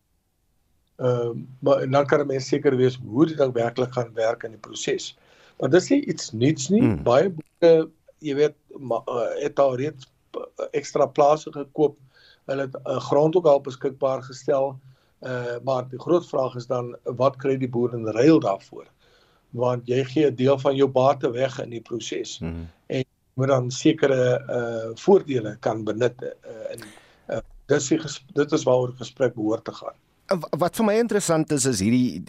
[0.98, 1.30] uh
[1.62, 5.14] maar dan kan mense seker wees hoe dit dan werklik gaan werk in die proses.
[5.56, 6.82] Want dis nie iets nuuts nie.
[6.82, 7.02] Hmm.
[7.02, 10.10] Baie boeke, jy weet, ma, uh, het al reeds
[10.72, 11.96] ekstra plase gekoop
[12.48, 14.78] Hulle het uh, grond ook al beskikbaar gestel.
[15.20, 18.86] Uh maar die groot vraag is dan wat kry die boer in ruil daarvoor?
[19.50, 22.38] Want jy gee 'n deel van jou bate weg in die proses.
[22.38, 22.68] Mm -hmm.
[22.86, 24.22] En moet dan sekere
[24.58, 26.84] uh voordele kan benut uh, in
[27.28, 28.00] uh, dis die
[28.34, 29.96] dit is waaroor gesprek behoort te gaan.
[30.28, 32.20] Wat vir my interessant is is hierdie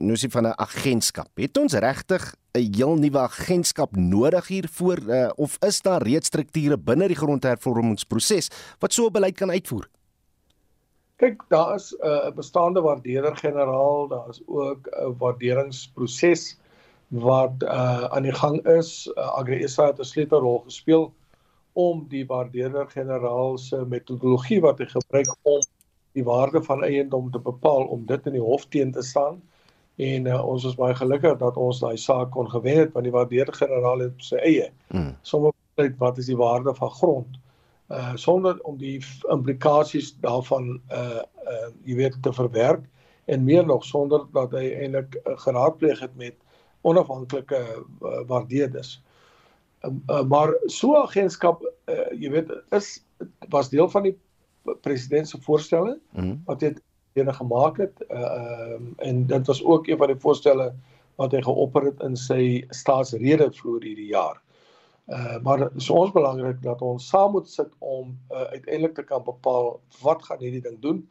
[0.00, 1.28] nosie van 'n agentskap.
[1.36, 6.78] Het ons regtig 'n heel nuwe agentskap nodig hiervoor uh, of is daar reeds strukture
[6.78, 8.48] binne die grondhervormingsproses
[8.80, 9.88] wat so 'n beleid kan uitvoer?
[11.16, 16.58] Kyk, daar is 'n uh, bestaande waardeerder-generaal, daar is ook 'n waarderingsproses
[17.08, 19.06] wat uh, aan die gang is.
[19.06, 21.12] Uh, Agriesa het 'n sleutelrol gespeel
[21.72, 25.60] om die waardeerder-generaal se metodologie wat hy gebruik om
[26.20, 29.40] die waarde van eiendom te bepaal om dit in die hof teen te staan.
[30.00, 33.14] En uh, ons is baie gelukkig dat ons daai saak kon gewen het want die
[33.14, 34.70] waardeerder-generaal het sy eie.
[34.88, 35.12] Mm.
[35.22, 37.40] Sommige weet wat is die waarde van grond.
[37.90, 39.00] Uh sonder om die
[39.34, 42.84] implikasies daarvan uh uh jy weet te verwerk
[43.26, 46.36] en meer nog sonder dat hy eintlik uh, geraadpleeg het met
[46.86, 49.00] onafhanklike uh, waardeerders.
[49.82, 53.00] Uh, uh, maar so agentskap uh, jy weet is
[53.52, 54.16] was deel van die
[54.80, 56.42] president se voorstelle mm -hmm.
[56.44, 56.74] wat hy
[57.12, 60.72] ene gemaak het uh, uh en dit was ook een van die voorstelle
[61.14, 64.40] wat hy geopper het in sy staatsrede vroeër hierdie jaar.
[65.06, 69.02] Uh maar dit is ons belangrik dat ons saam moet sit om uh, uiteindelik te
[69.02, 71.08] kan bepaal wat gaan hierdie ding doen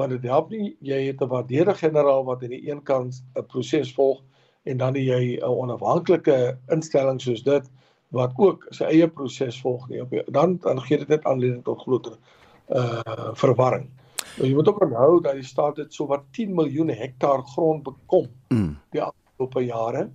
[0.00, 3.46] want dit help nie jy het 'n waardeerde generaal wat aan die een kant 'n
[3.46, 4.22] proses volg
[4.64, 7.70] en dan jy 'n onafhanklike instelling soos dit
[8.08, 11.80] wat ook sy eie proses volg nie op dan dan gee dit net aanleiding tot
[11.80, 12.16] groter
[12.70, 13.88] uh verwarring.
[14.36, 17.82] Nou, jy moet ook onthou dat die staat het so wat 10 miljoen hektaar grond
[17.82, 18.78] bekom mm.
[18.94, 20.08] die afgelope jare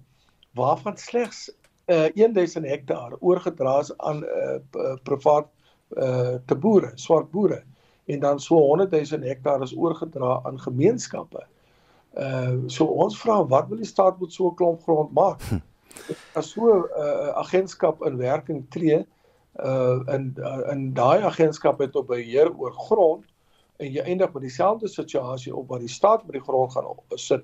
[0.56, 1.50] waarvan slegs
[1.92, 5.52] uh 1000 hektaar oorgedra is aan uh privaat
[5.98, 7.64] uh te boere, swart boere
[8.06, 11.46] en dan so 100 000 hektaar is oorgedra aan gemeenskappe.
[12.14, 15.42] Uh so ons vra wat wil die staat met so 'n klomp grond maak?
[15.42, 15.62] Hm.
[16.34, 19.06] As so 'n uh, agentskap in werking tree,
[19.64, 23.26] uh in uh, in daai agentskap het op beheer oor grond
[23.78, 27.44] en jy eindig met dieselfde situasie op waar die staat met die grond gaan sit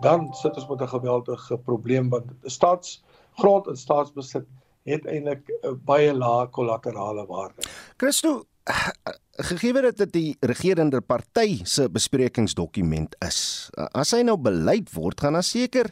[0.00, 4.44] dan sit ons met 'n geweldige probleem want staatsgrond en staatsbesit
[4.84, 7.62] het eintlik 'n uh, baie lae kollaterale waarde.
[7.96, 8.44] Christo
[9.50, 13.70] gegee dat dit die regerende party se besprekingsdokument is.
[13.92, 15.90] As hy nou beleid word, gaan daar seker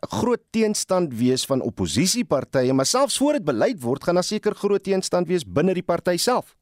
[0.00, 4.82] groot teenstand wees van oppositiepartye, maar selfs voor dit beleid word, gaan daar seker groot
[4.82, 6.54] teenstand wees binne die party self.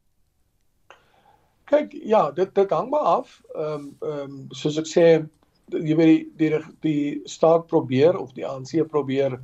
[1.67, 3.41] Kyk, ja, dit dit hang maar af.
[3.55, 5.07] Ehm um, ehm um, soos ek sê,
[5.75, 9.41] jy weet die die die staat probeer of die ANC probeer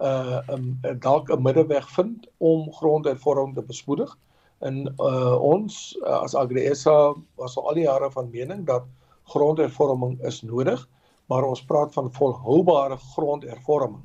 [0.00, 4.16] uh um, dalk 'n middeweg vind om grondhervorming te bespoedig.
[4.58, 8.86] En uh ons uh, as AgriSA was al die jare van mening dat
[9.24, 10.88] grondhervorming is nodig
[11.28, 14.04] maar ons praat van volhoubare grondhervorming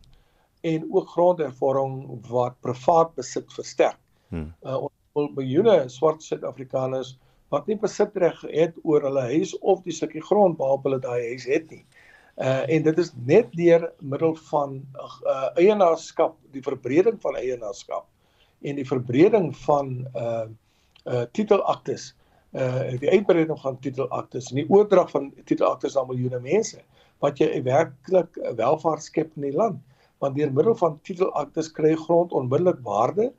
[0.63, 3.99] en ook grondhervorming wat privaat besit versterk.
[4.31, 4.53] Hmm.
[4.63, 7.17] Uh, ons wil miljoene swart Suid-Afrikaners
[7.53, 11.45] wat nie besitreg het oor hulle huis of die stukkie grond waarop hulle daai huis
[11.49, 11.83] het nie.
[12.41, 18.07] Uh en dit is net deur middel van uh eienaarskap, die verbreding van eienaarskap
[18.65, 20.47] en die verbreding van uh
[21.05, 22.13] uh titelaktes
[22.57, 26.81] uh die uitbreiding van titelaktes en die oordrag van titelaktes aan miljoene mense
[27.23, 29.79] wat jy werklik welvaart skep in die land.
[30.23, 33.31] Want deur middel van titelaktes kry grond onmiddellik waarde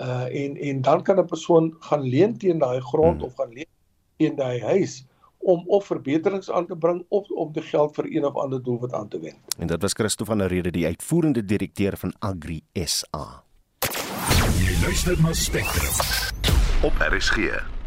[0.00, 3.24] uh en en dan kan 'n persoon gaan leen teen daai grond hmm.
[3.26, 3.72] of gaan leen
[4.16, 5.04] teen daai huis
[5.38, 8.92] om of verbeterings aan te bring of om die geld vir een of ander doelwit
[8.92, 9.56] aan te wend.
[9.58, 13.42] En dit was Christo van der Rede, die uitvoerende direkteur van Agri SA.
[14.60, 15.96] Jy luister na Spectrum
[16.84, 17.79] op RSG.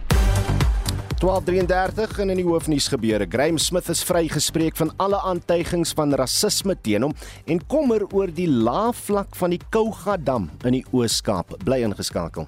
[1.24, 3.26] 12:33 in die hoofnuus gebeure.
[3.30, 7.14] Graham Smith is vrygespreek van alle aantuigings van rasisme teen hom
[7.48, 11.56] en kommer oor die lae vlak van die Kouga dam in die Oos-Kaap.
[11.64, 12.48] Bly ingeskakel.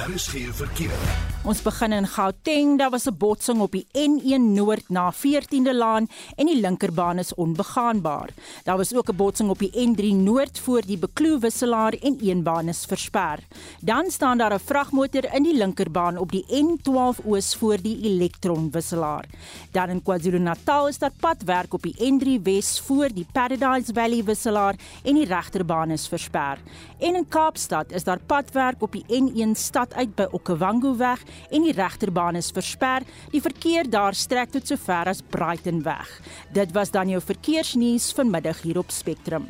[0.00, 1.04] Daar is geen verkeer.
[1.48, 2.74] Ons begin in Gauteng.
[2.76, 6.06] Daar was 'n botsing op die N1 Noord na 14de Laan
[6.36, 8.28] en die linkerbaan is onbegaanbaar.
[8.64, 12.42] Daar was ook 'n botsing op die N3 Noord voor die Bekloo wisselaar en een
[12.42, 13.38] baan is versper.
[13.80, 18.70] Dan staan daar 'n vragmotor in die linkerbaan op die N12 Oos voor die Elektron
[18.70, 19.24] wisselaar.
[19.70, 24.74] Dan in KwaZulu-Natal is daar padwerk op die N3 Wes voor die Paradise Valley wisselaar
[25.02, 26.58] en die regterbaan is versper.
[26.98, 31.64] En in Kaapstad is daar padwerk op die N1 stad uit by Okavango weg en
[31.66, 33.06] die regterbaan is versper.
[33.32, 36.10] Die verkeer daar strek tot sover as Brightonweg.
[36.52, 39.48] Dit was dan jou verkeersnuus vanmiddag hier op Spectrum.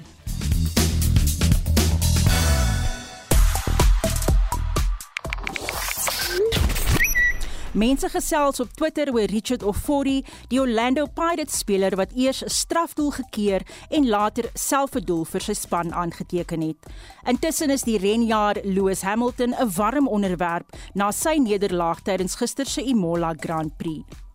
[7.73, 13.11] Mense gesels op Twitter oor Richard Ofori, die Orlando Pirates speler wat eers 'n strafdoel
[13.11, 16.87] gekeer en later self 'n doel vir sy span aangeteken het.
[17.27, 22.83] Intussen is die renjaer Lewis Hamilton 'n warm onderwerp na sy nederlaag tydens gister se
[22.83, 24.28] Imola Grand Prix.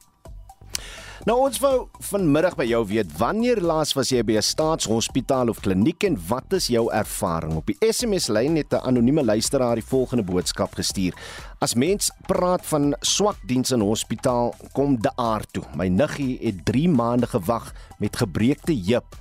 [1.23, 5.61] Nou ons wou vanmiddag by jou weet wanneer laas was jy by 'n staatshospitaal of
[5.63, 7.55] kliniek en wat is jou ervaring?
[7.55, 11.13] Op die SMS lyn het 'n anonieme luisteraar die volgende boodskap gestuur.
[11.61, 15.63] As mens praat van swak diens in hospitaal, kom de aard toe.
[15.75, 19.15] My niggie het 3 maande gewag met gebreekte heup.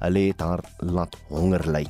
[0.00, 1.86] Hulle het haar laat honger ly.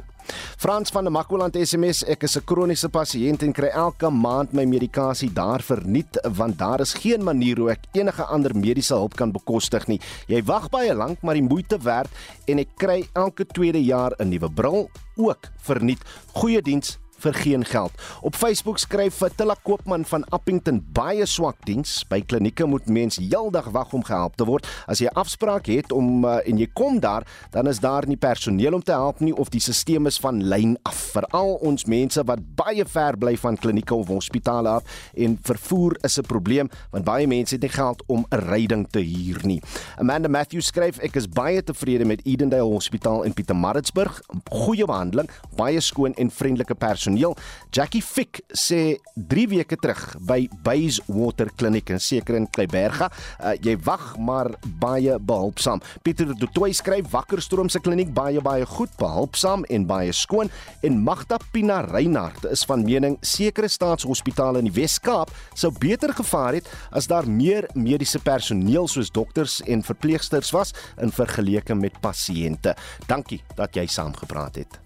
[0.56, 4.64] Frans van der Makwaland SMS ek is 'n kroniese pasiënt en kry elke maand my
[4.64, 9.32] medikasie daar verniet want daar is geen manier hoe ek enige ander mediese hulp kan
[9.32, 10.00] bekostig nie.
[10.26, 12.10] Jy wag baie lank maar die moeite werd
[12.46, 16.00] en ek kry elke tweede jaar 'n nuwe bril ook verniet.
[16.32, 17.92] Goeie diens vir geen geld.
[18.20, 22.02] Op Facebook skryf Fatilla Koopman van Appington baie swak diens.
[22.08, 24.68] By klinieke moet mens heeldag wag om gehelp te word.
[24.86, 28.16] As jy 'n afspraak het om uh, en jy kom daar, dan is daar nie
[28.16, 30.96] personeel om te help nie of die stelsel is van lyn af.
[31.14, 34.84] Veral ons mense wat baie ver bly van klinieke of hospitale af
[35.16, 39.00] en vervoer is 'n probleem want baie mense het nie geld om 'n ryding te
[39.00, 39.62] huur nie.
[39.96, 44.20] Amanda Matthews skryf ek is baie tevrede met Edendale Hospitaal in Pietermaritzburg.
[44.50, 47.36] Goeie behandeling, baie skoon en vriendelike personeel personeel.
[47.74, 53.76] Jackie Fick sê 3 weke terug by Bayswater Kliniek in seker in Kleiberga, uh, jy
[53.84, 55.82] wag maar baie behulpsaam.
[56.02, 60.50] Pieter de Tooi skryf Wakkerstroom se kliniek baie baie goed, behulpsaam en baie skoon
[60.82, 66.60] en Magda Pina Reinhardt is van mening sekere staatshospitale in die Wes-Kaap sou beter gevaar
[66.60, 72.76] het as daar meer mediese personeel soos dokters en verpleegsters was in vergelyking met pasiënte.
[73.10, 74.83] Dankie dat jy saamgepraat het.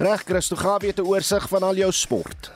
[0.00, 2.50] Reg, Christo, gaan weer 'n oorsig van al jou sport.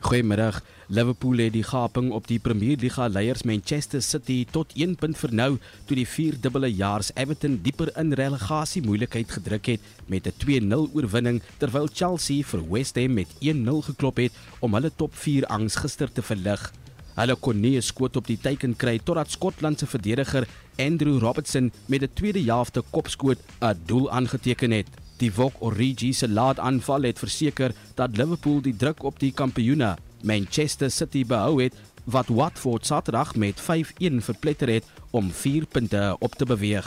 [0.00, 0.62] Goeiemiddag.
[0.86, 5.58] Liverpool het die gaping op die Premier League leiers Manchester City tot 1 punt vernou
[5.86, 11.42] toe die vierdubbele jaars Everton dieper in relegasie moeilikheid gedruk het met 'n 2-0 oorwinning
[11.56, 16.12] terwyl Chelsea vir West Ham met 1-0 geklop het om hulle top 4 angs gister
[16.12, 16.72] te verlig.
[17.14, 21.72] Hulle kon nie 'n skoot op die teiken kry totdat Skotland se verdediger Andrew Robertson
[21.86, 25.07] met 'n tweede helfte kopskoot 'n doel aangeteken het.
[25.18, 29.96] Die Vok Origi se laat aanval het verseker dat Liverpool die druk op die kampioene
[30.22, 36.34] Manchester City behou het wat Watford Saterdag met 5-1 verpletter het om 4 punte op
[36.34, 36.86] te beweeg.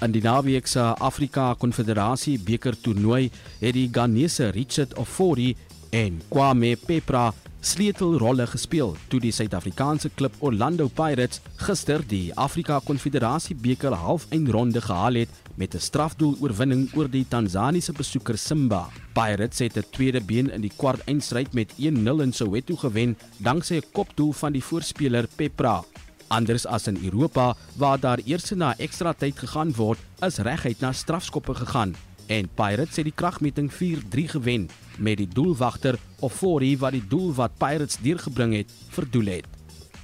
[0.00, 5.54] In die naweek se Afrika Konfederasie beker toernooi het die Ghanese Richard Ofori
[5.90, 13.56] en Kwame Petra sleutelrolle gespeel toe die Suid-Afrikaanse klub Orlando Pirates gister die Afrika Konfederasie
[13.58, 18.88] beker halfeindronde gehaal het met 'n strafdoel oorwinning oor die Tansaniese besoeker Simba.
[19.12, 23.74] Pirates het 'n tweede been in die kwart eindstryd met 1-0 in Soweto gewen danksy
[23.74, 25.84] 'n kopdoel van die voorspeler Petra.
[26.28, 30.92] Anders as in Europa waar daar eers na ekstra tyd gegaan word, is reguit na
[30.92, 31.94] strafskoppe gegaan
[32.28, 37.56] en Pirates het die kragmeting 4-3 gewen met die doelwagter Ofori wat die doel wat
[37.58, 39.46] Pirates deurgebring het verdoel het.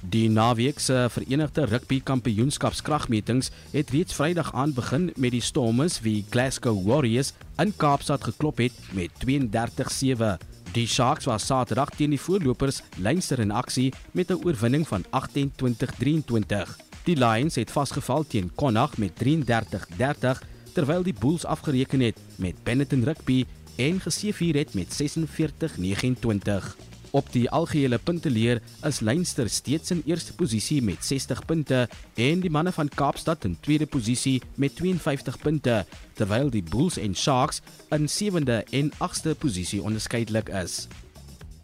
[0.09, 6.25] Die naweek se Verenigde Rugby Kampioenskapskragmetings het reeds Vrydag aan begin met die Stormers wie
[6.29, 10.35] Glasgow Warriors in Kaapstad geklop het met 32-7.
[10.75, 16.77] Die Sharks was Saterdag teen die voorlopers Leinster in aksie met 'n oorwinning van 28-23.
[17.03, 20.41] Die Lions het vasgeval teen Connacht met 33-30
[20.75, 23.45] terwyl die Bulls afgereken het met Benetton Rugby
[23.79, 26.75] en geseëvier het met 46-29.
[27.15, 31.85] Op die algehele punteleer is Leinster steeds in eerste posisie met 60 punte
[32.19, 37.15] en die manne van Kaapstad in tweede posisie met 52 punte, terwyl die Bulls en
[37.15, 37.61] Sharks
[37.95, 40.87] in sewende en agste posisie onderskeidelik is.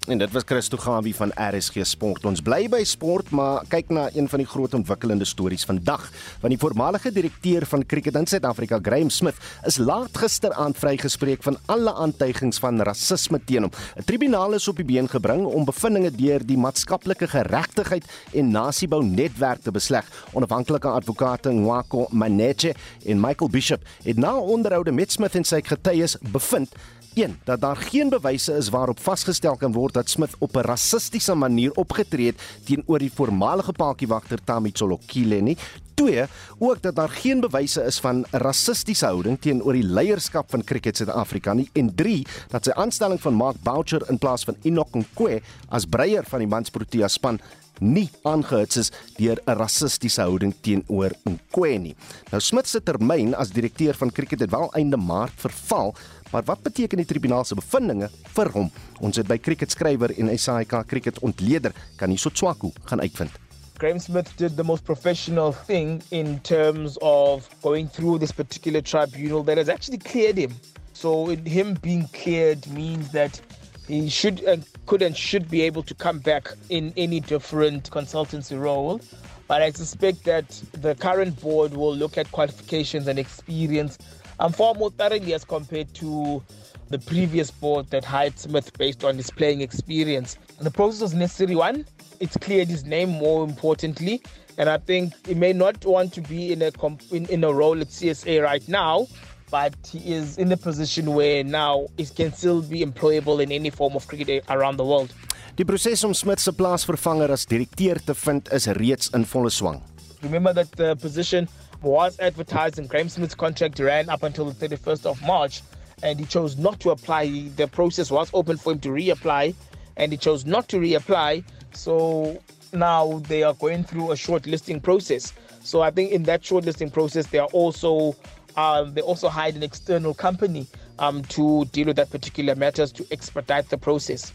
[0.10, 2.24] En dit was Christo Gawie van RSG Sport.
[2.26, 6.08] Ons bly by sport, maar kyk na een van die groot ontwikkelende stories vandag.
[6.42, 9.38] Want die voormalige direkteur van Cricket in Suid-Afrika, Graham Smith,
[9.70, 13.72] is laat gisteraand vrygespreek van alle aantuigings van rasisme teen hom.
[13.96, 19.04] 'n Tribunaal is op die been gebring om bevindinge deur die maatskaplike geregtigheid en nasiebou
[19.04, 20.10] netwerk te besleg.
[20.34, 22.74] Onafhanklike advokate Nwako Manetje
[23.06, 26.74] en Michael Bishop het na onderhoude met Smith en sy getuies bevind
[27.14, 31.36] 1 dat daar geen bewyse is waarop vasgestel kan word dat Smith op 'n rassistiese
[31.36, 35.58] manier opgetree het teenoor die voormalige paadjiewagter Tammy Tsolokile nie.
[36.02, 36.26] 2
[36.58, 41.54] ook dat daar geen bewyse is van rassistiese houding teenoor die leierskap van Cricket Suid-Afrika
[41.54, 45.86] nie en 3 dat sy aanstelling van Mark Boucher in plaas van Enoch Nkwe as
[45.86, 47.40] breier van die Mans Protea span
[47.82, 51.96] nie aangehits is deur 'n rassistiese houding teenoor Nkwe nie.
[52.32, 55.96] Nou Smit se termyn as direkteur van Cricket het wel einde Maart verval,
[56.32, 58.72] maar wat beteken die tribunaal se bevindinge vir hom?
[59.00, 63.51] Ons het by Cricket skrywer en SAIK Cricket ontleder kan Sotswaku gaan uitvind.
[63.82, 69.42] Graham Smith did the most professional thing in terms of going through this particular tribunal
[69.42, 70.54] that has actually cleared him.
[70.94, 73.42] So him being cleared means that
[73.88, 78.62] he should and could and should be able to come back in any different consultancy
[78.62, 79.02] role.
[79.48, 83.98] But I suspect that the current board will look at qualifications and experience
[84.40, 86.44] um, far more thoroughly as compared to
[86.92, 90.38] the previous board that hired Smith based on his playing experience.
[90.58, 91.86] And the process was necessary one.
[92.20, 94.22] It's cleared his name more importantly.
[94.58, 96.72] And I think he may not want to be in a
[97.12, 99.08] in, in a role at CSA right now,
[99.50, 103.70] but he is in a position where now he can still be employable in any
[103.70, 105.14] form of cricket around the world.
[105.56, 109.82] Die proses om Smith se plaasvervanger as direkteur te vind is reeds in volle swang.
[110.22, 111.48] Remember that the position
[111.82, 115.62] was advertised and Graham Smith's contract ran up until the 31st of March
[116.04, 117.50] and he chose not to apply.
[117.56, 119.56] The process was open for him to reapply
[119.98, 121.44] and he chose not to reapply.
[121.74, 122.42] So
[122.74, 125.34] now they are going through a shortlisting process.
[125.64, 128.16] So I think in that shortlisting process, they are also
[128.58, 130.68] um, they also hired an external company
[131.00, 134.34] um, to deal with that particular matters to expedite the process.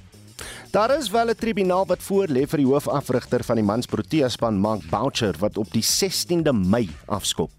[0.71, 4.29] Daar is wel 'n tribunaal wat voor lê vir die hoofafrigter van die Mans Protea
[4.29, 7.51] span Mark Boucher wat op die 16de Mei afskop.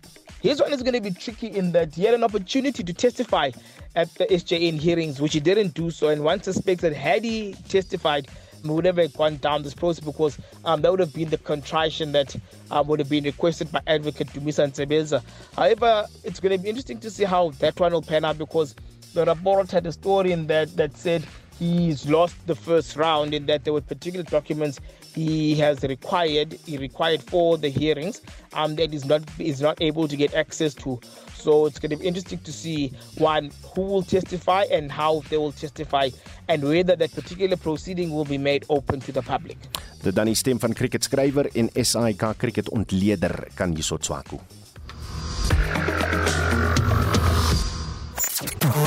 [0.42, 3.52] His one is going to be tricky in that he had an opportunity to testify
[3.96, 6.10] at the SJN hearings, which he didn't do so.
[6.10, 8.28] And one suspects that had he testified,
[8.64, 12.12] we would have gone down this process because um, that would have been the contrition
[12.12, 12.36] that
[12.70, 15.24] um, would have been requested by advocate Dumisa Nsebeza.
[15.56, 18.76] However, it's going to be interesting to see how that one will pan out because
[19.14, 21.26] the report had a story in that that said
[21.58, 24.80] he's lost the first round in that there were particular documents
[25.18, 28.22] he has required he required for the hearings
[28.54, 31.00] um, that is not is not able to get access to.
[31.34, 35.38] So it's going to be interesting to see one who will testify and how they
[35.38, 36.10] will testify
[36.48, 39.58] and whether that particular proceeding will be made open to the public.
[40.04, 44.38] Dit dan die stem van cricketskrywer en SAIK cricket ontleder kan hierso swaku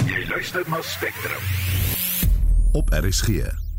[0.07, 1.43] Jy luister na Spectrum.
[2.73, 3.70] Op RSG.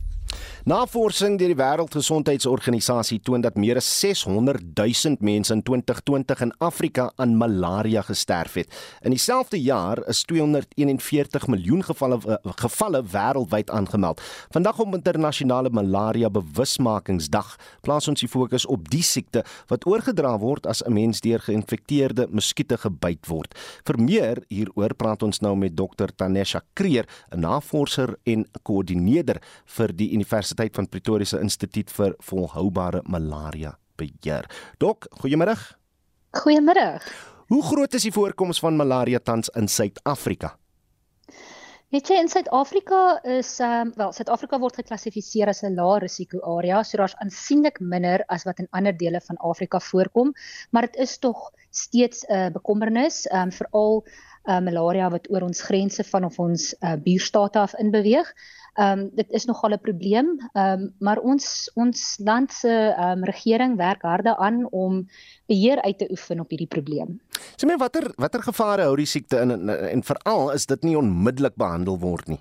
[0.61, 7.07] Navorsing deur die Wêreldgesondheidsorganisasie toon dat meer as 600 000 mense in 2020 in Afrika
[7.17, 8.69] aan malaria gesterf het.
[9.01, 14.21] In dieselfde jaar is 241 miljoen gevalle uh, gevalle wêreldwyd aangemeld.
[14.53, 19.41] Vandag op internasionale malaria bewusmakingsdag plaas ons die fokus op die siekte
[19.73, 23.57] wat oorgedra word as 'n mens deur geïnfekteerde muskiete gebyt word.
[23.85, 29.87] Vir meer hieroor praat ons nou met Dr Tanesha Kreer, 'n navorser en koördineerder vir
[29.95, 34.47] die Universiteit Universiteit van Pretoria se Instituut vir Volhoubare Malaria Beheer.
[34.79, 35.55] Dok, goeiemôre.
[36.35, 36.99] Goeiemôre.
[37.47, 40.57] Hoe groot is die voorkoms van malaria tans in Suid-Afrika?
[41.91, 46.39] Weet jy in Suid-Afrika is ehm um, wel Suid-Afrika word geklassifiseer as 'n lae risiko
[46.57, 50.33] area, so daar's aansienlik minder as wat in ander dele van Afrika voorkom,
[50.71, 54.03] maar dit is tog steeds 'n uh, bekommernis, ehm um, veral
[54.45, 58.33] uh, malaria wat oor ons grense van of ons uh, buurstate af inbeweeg.
[58.79, 63.17] Ehm um, dit is nogal 'n probleem, ehm um, maar ons ons land se ehm
[63.17, 65.07] um, regering werk harde aan om
[65.45, 67.19] beheer uit te oefen op hierdie probleem.
[67.55, 70.83] So men watter watter gevare hou die siekte in en, en, en veral is dit
[70.83, 72.39] nie onmiddellik behandel word nie.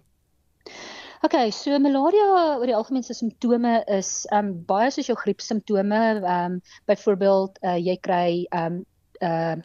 [1.23, 5.19] Oké, okay, so malaria oor die algemeen se simptome is ehm um, baie soos jou
[5.19, 8.85] griep simptome, ehm um, byvoorbeeld uh, jy kry ehm um,
[9.21, 9.57] uh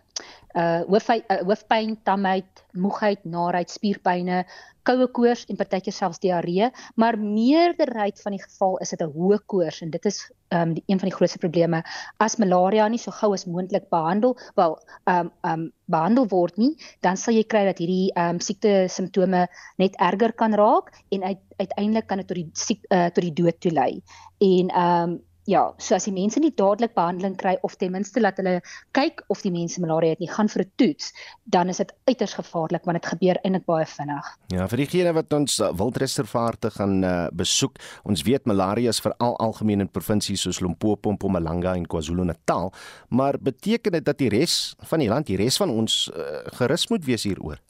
[0.56, 4.45] uh hoofpyn, uh, hoofpyn, tamheid, moegheid, naarheid, spierpynne,
[4.86, 9.39] koue koors en partykeer selfs diarree, maar meerderheid van die geval is dit 'n hoë
[9.51, 11.84] koors en dit is um, die een van die grootste probleme
[12.20, 14.78] as malaria nie so gou as moontlik behandel, wel
[15.10, 19.47] um, um, behandel word nie, dan sal jy kry dat hierdie um, siekte simptome
[19.78, 23.34] net erger kan raak en uit, uiteindelik kan dit tot die siek, uh, tot die
[23.34, 24.01] dood toelei.
[24.39, 28.21] En ehm um, ja, so as die mense nie dadelik behandeling kry of ten minste
[28.21, 28.57] laat hulle
[28.97, 31.13] kyk of die mense malaria het nie, gaan vir 'n toets,
[31.45, 34.25] dan is dit uiters gevaarlik want dit gebeur eintlik baie vinnig.
[34.49, 39.81] Ja, vir diegene wat ons wildreservate gaan uh, besoek, ons weet malaria is veral algemeen
[39.81, 42.73] in provinsies soos Limpopo, Mpumalanga en KwaZulu-Natal,
[43.09, 46.89] maar beteken dit dat die res van die land, die res van ons uh, gerus
[46.89, 47.61] moet wees hieroor?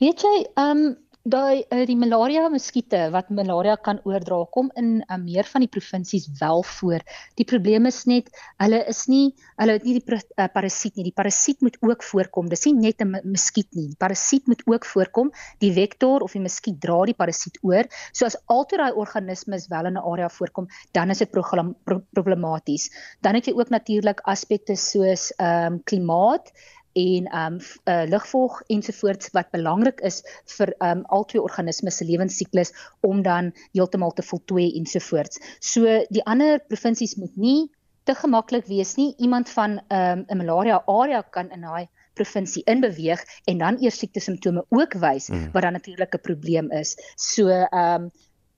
[0.00, 0.96] Weet jy, ehm um,
[1.28, 5.68] daai uh, die malaria muskiete wat malaria kan oordra kom in uh, meer van die
[5.68, 7.04] provinsies wel voor.
[7.36, 8.30] Die probleem is net
[8.62, 11.04] hulle is nie hulle het nie die uh, parasiet nie.
[11.10, 12.48] Die parasiet moet ook voorkom.
[12.48, 13.88] Dis nie net 'n muskiet nie.
[13.92, 15.30] Die parasiet moet ook voorkom.
[15.60, 17.84] Die vektor of die muskiet dra die parasiet oor.
[18.12, 22.90] So as altyd daai organismes wel in 'n area voorkom, dan is dit problematies.
[23.20, 26.52] Dan het jy ook natuurlik aspekte soos ehm um, klimaat
[27.00, 30.22] en um uh, lugvolg ensovoorts wat belangrik is
[30.56, 32.72] vir um al twee organismes se lewensiklus
[33.06, 35.40] om dan heeltemal te voltooi ensovoorts.
[35.60, 37.70] So die ander provinsies moet nie
[38.08, 39.14] te gemaklik wees nie.
[39.18, 44.20] Iemand van um 'n malaria area kan in daai provinsie inbeweeg en dan eers siekte
[44.20, 45.50] simptome ook wys mm.
[45.52, 46.96] wat dan natuurlik 'n probleem is.
[47.16, 48.10] So um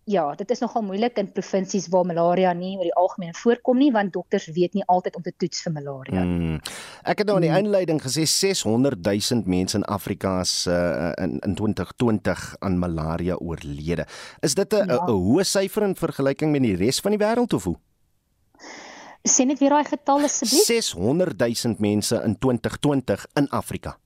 [0.04, 3.90] ja, dit is nogal moeilik in provinsies waar malaria nie oor die algemeen voorkom nie
[3.94, 6.24] want dokters weet nie altyd om te toets vir malaria.
[6.24, 6.58] Hmm.
[7.06, 11.38] Ek het nou in die inleiding gesê 600 000 mense in Afrika is uh, in
[11.46, 14.06] in 2020 aan malaria oorlede.
[14.42, 15.06] Is dit 'n ja.
[15.06, 17.78] hoë syfer in vergelyking met die res van die wêreld of hoe?
[19.22, 20.66] Sien net weer daai getal asseblief.
[20.66, 24.01] 600 000 mense in 2020 in Afrika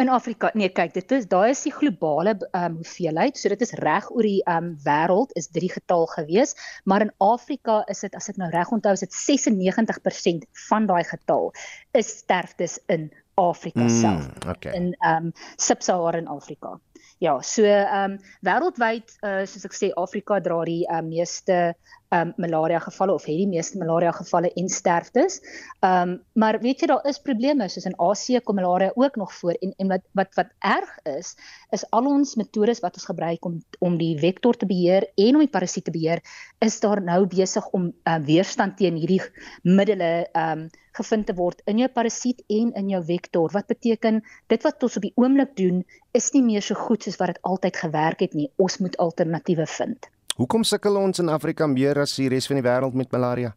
[0.00, 0.50] in Afrika.
[0.54, 3.38] Nee, kyk, dit is daai is die globale ehm um, hoeveelheid.
[3.38, 6.54] So dit is reg oor die ehm um, wêreld is drie getal gewees,
[6.84, 11.04] maar in Afrika is dit as ek nou reg onthou, is dit 96% van daai
[11.04, 11.50] getal
[11.96, 13.10] is sterftes in
[13.40, 14.28] Afrika mm, self.
[14.48, 14.72] Okay.
[14.76, 16.78] In ehm um, Sub-Saharan Afrika.
[17.18, 21.74] Ja, so ehm um, wêreldwyd uh, soos ek sê Afrika dra die uh, meeste
[22.10, 25.38] um malaria gevalle of het die meeste malaria gevalle en sterftes.
[25.86, 29.54] Um maar weet jy daar is probleme soos in Asië kom malaria ook nog voor
[29.60, 31.36] en en wat wat wat erg is
[31.70, 35.44] is al ons metodes wat ons gebruik om om die vektor te beheer en om
[35.46, 36.22] die parasiet te beheer
[36.58, 39.22] is daar nou besig om uh, weerstand teen hierdie
[39.62, 43.50] middele um gevind te word in jou parasiet en in jou vektor.
[43.54, 47.20] Wat beteken dit wat ons op die oomblik doen is nie meer so goed soos
[47.22, 48.50] wat dit altyd gewerk het nie.
[48.58, 50.10] Ons moet alternatiewe vind.
[50.40, 53.50] Hoekom sukkel ons in Afrika meer as die res van die wêreld met malaria?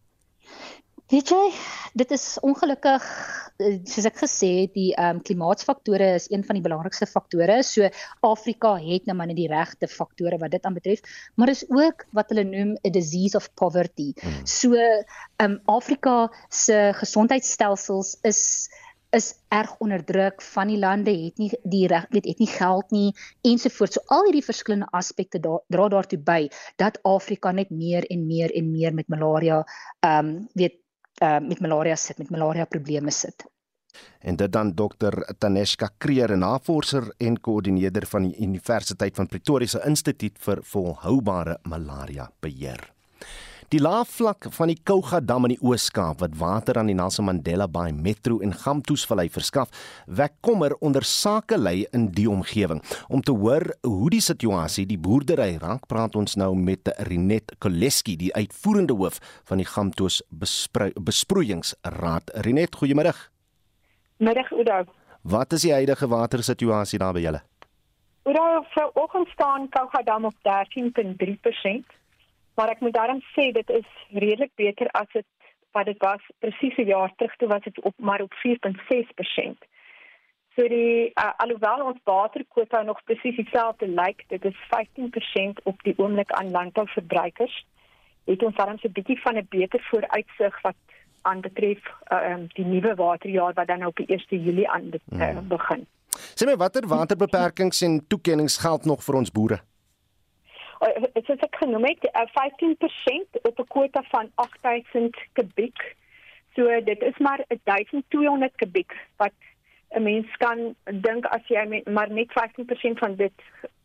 [1.14, 1.46] Weet jy,
[1.96, 3.06] dit is ongelukkig
[3.62, 7.62] eh, soos ek gesê het, die ehm um, klimaatsfaktore is een van die belangrikste faktore.
[7.64, 7.88] So
[8.28, 11.08] Afrika het nou maar net die regte faktore wat dit aanbetref,
[11.40, 14.12] maar is ook wat hulle noem 'n disease of poverty.
[14.20, 14.44] Hmm.
[14.44, 18.44] So ehm um, Afrika se gesondheidstelsels is
[19.14, 22.92] is erg onder druk van die lande het nie die reg weet het nie geld
[22.92, 24.00] nie ensovoorts.
[24.00, 26.40] So al hierdie verskillende aspekte da, dra daartoe by
[26.82, 29.64] dat Afrika net meer en meer en meer met malaria
[30.02, 30.80] ehm um, weet
[31.22, 33.46] uh, met malaria sit, met malaria probleme sit.
[34.20, 39.82] En dit dan dokter Taneshka Kreer, navorser en koördineerder van die Universiteit van Pretoria se
[39.86, 42.94] Instituut vir Volhoubare Malaria Beheer.
[43.74, 47.66] Die laafvlak van die Kouga dam in die Oos-Kaap wat water aan die Nelson Mandela
[47.66, 49.72] Bay Metro en Gamtoesvallei verskaf,
[50.06, 52.84] wek kommer onder sakelei in die omgewing.
[53.10, 58.14] Om te hoor hoe die situasie die boerdery raak, praat ons nou met Rinet Koleski,
[58.14, 59.18] die uitvoerende hoof
[59.50, 62.30] van die Gamtoes besproeiingsraad.
[62.46, 63.18] Rinet, goeiemôre.
[64.22, 64.86] Middag, Oudo.
[65.26, 67.42] Wat is die huidige watersituasie daar by julle?
[68.30, 72.03] Oudo, vanoggend staan Kouga dam op 13.3%
[72.56, 75.26] maar ek moet daarom sê dit is redelik beter as dit
[75.74, 79.66] wat dit was presies 'n jaar terug toe was dit op maar op 4.6%.
[80.56, 85.94] So die uh, alhoewel ons waterkwota nog presies dieselfde lyk, dit is 15% op die
[85.98, 87.66] oomblik aan landbouverbruikers.
[88.26, 90.76] Het ons daarom so 'n bietjie van 'n beter vooruitsig wat
[91.22, 91.82] aanbetref
[92.12, 95.88] uh, die nuwe waterjaar wat dan nou op die 1 Julie aan uh, begin.
[96.36, 99.60] Sê my watter waterbeperkings en toekennings geld nog vir ons boere?
[101.14, 102.34] Dit is ek genoem het 15%
[103.32, 105.96] eh, op 'n kwota van 8000 kubiek.
[106.56, 109.34] So dit is maar 1200 kubiek wat
[109.90, 113.34] 'n mens kan dink as jy maar net 15% van dit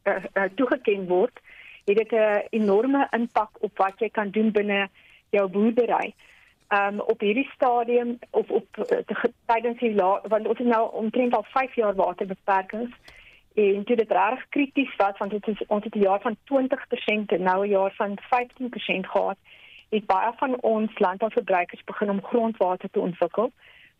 [0.04, 1.40] uh, uh, toegeken word,
[1.84, 4.88] het dit 'n enorme impak op wat jy kan doen binne
[5.30, 6.14] jou boerdery.
[6.68, 8.66] Um op hierdie stadium of op
[9.46, 12.90] tydens die want ons het nou omtrent al 5 jaar waterbeperkings
[13.58, 17.32] en dit is reg krities wat want dit is ons het 'n jaar van 20%
[17.32, 19.38] en nou 'n jaar van 15% gehad.
[19.88, 23.52] Het baie van ons landbouverbruikers begin om grondwater te ontwikkel.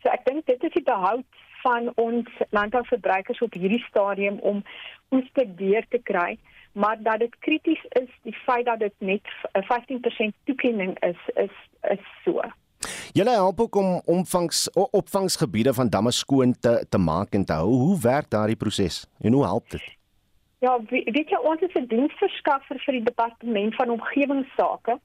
[0.03, 1.25] So ek dink dit is die behoud
[1.63, 4.65] van ons landbouverbruikers op hierdie stadium om
[5.11, 6.39] oeste deur te kry,
[6.73, 11.57] maar dat dit krities is die feit dat dit net 'n 15% toekenning is is
[11.81, 12.41] is so.
[13.13, 17.69] Julle help ook om omvangs opvangsgebiede van damme skoon te te maak en te hou.
[17.69, 19.07] Hoe werk daardie proses?
[19.21, 19.97] En hoe help dit?
[20.59, 24.99] Ja, weet jy ons is 'n diensverskaffer vir die departement van omgewingsake.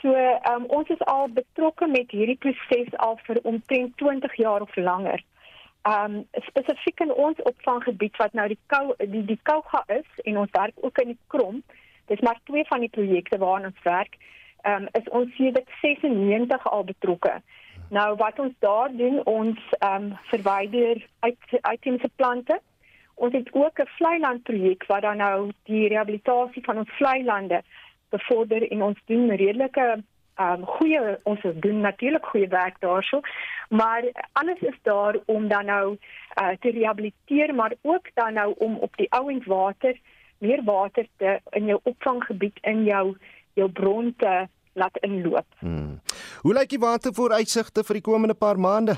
[0.00, 0.14] So,
[0.52, 5.22] um, ons is al betrokke met hierdie proses al vir omtrent 20 jaar of langer.
[5.84, 10.52] um spesifiek in ons opvanggebied wat nou die kou die die Kouga is en ons
[10.52, 11.62] werk ook in die Krom.
[12.08, 14.16] Dis maar twee van die projekte waaraan ons werk.
[14.64, 17.42] Um is ons sedert 96 al betrokke.
[17.90, 22.60] Nou wat ons daar doen, ons um verwyder uit uitheemse plante.
[23.14, 27.24] Ons het ook 'n vlei land projek waar dan nou die rehabilitasie van ons vlei
[27.24, 27.62] lande
[28.08, 30.04] bevorder en ons doen redelike
[30.40, 33.20] um goeie ons doen natuurlik goeie werk daarso
[33.68, 34.02] maar
[34.32, 35.96] alles is daar om dan nou
[36.40, 39.94] uh, te rehabiliteer maar ook dan nou om op die ouend water
[40.38, 43.16] meer water te in jou opvanggebied in jou
[43.54, 45.46] jou bron te laat inloop.
[45.58, 46.00] Hmm.
[46.42, 48.96] Hoe lyk die watervooruitsigte vir die komende paar maande?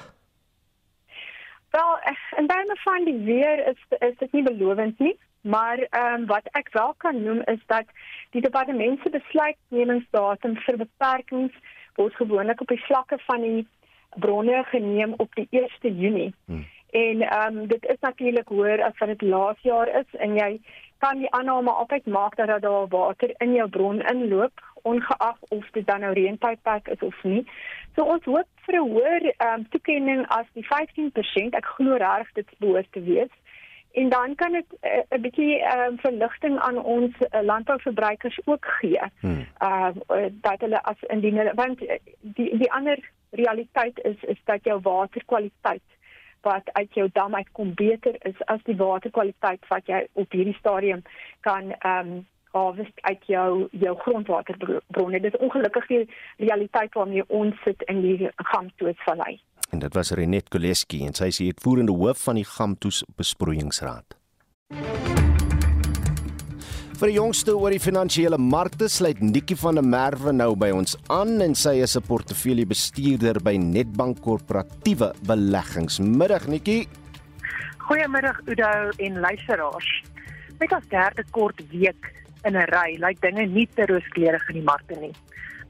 [1.70, 1.98] Wel,
[2.36, 5.16] en dan van die weer is is dit nie belovend nie.
[5.40, 7.84] Maar ehm um, wat ek wel kan noem is dat
[8.30, 11.52] die departement se besluitnemingsdatum vir beperkings
[11.94, 13.68] word gewoonlik op die vlakke van die
[14.16, 16.34] bronne geneem op die 1ste Junie.
[16.44, 16.66] Hmm.
[16.90, 20.50] En ehm um, dit is natuurlik hoër as wat dit laas jaar is en jy
[20.98, 25.86] kan die aanname altyd maak dat daar water in jou bron inloop ongeag of dit
[25.86, 27.42] dan nou reëntydperk is of nie.
[27.94, 31.58] So ons hoop vir 'n hoër ehm um, toekenning as die 15%.
[31.60, 33.34] Ek glo reg dit behoort te wees
[33.96, 38.66] en dan kan dit 'n uh, eh, bietjie uh, verligting aan ons uh, landbouverbruikers ook
[38.78, 39.02] gee.
[39.20, 39.46] Hmm.
[39.62, 39.90] Uh
[40.30, 41.78] dat hulle as indien hulle want
[42.20, 42.98] die die ander
[43.30, 45.88] realiteit is is dat jou waterkwaliteit
[46.40, 51.02] wat uit jou dam uitkom beter is as die waterkwaliteit wat jy op hierdie stadium
[51.40, 52.26] kan ehm um,
[52.56, 55.20] harvest uit jou jou grondwaterbronne.
[55.20, 56.04] Dit is ongelukkig die
[56.36, 59.40] realiteit waarmee ons sit in die Gamtoesvallei.
[59.70, 64.16] En dit was Renet Koleski en sy is die uitvoerende hoof van die Gamtoes Besproeiingsraad.
[66.96, 70.94] Vir die jongste oor die finansiële markte sluit Nikki van der Merwe nou by ons
[71.12, 76.00] aan en sy is 'n portefeuljebestuurder by Netbank Korporatiewe Beleggings.
[76.00, 76.88] Middag Nikki.
[77.78, 80.04] Goeiemiddag Udo en luisteraars.
[80.58, 84.68] Met ons derde kort week in 'n ry lyk dinge nie te rooskleurig in die
[84.70, 85.14] markte nie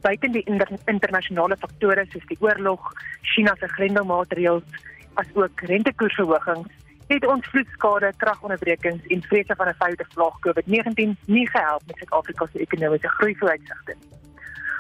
[0.07, 0.45] buite die
[0.87, 2.93] internasionale faktore soos die oorlog,
[3.35, 4.83] China se grendelmaatreëls,
[5.23, 6.73] asook rentekoersverhogings,
[7.11, 12.47] het ons vloedskade, kragonderbrekings en vrese van 'n foute vlaag COVID-19 nie gehelp met Suid-Afrika
[12.47, 14.11] se ekonomiese groeivooruitsigte nie.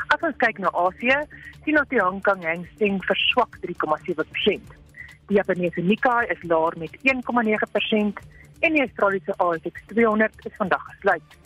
[0.09, 1.18] As ons kyk na Asië,
[1.64, 4.74] sien ons die Hong Kong Hang Seng verswak 3,7%.
[5.26, 8.18] Die Japaneese Nikkei is laer met 1,9%
[8.61, 11.45] en die Australiese ASX 200 is vandag gesluit.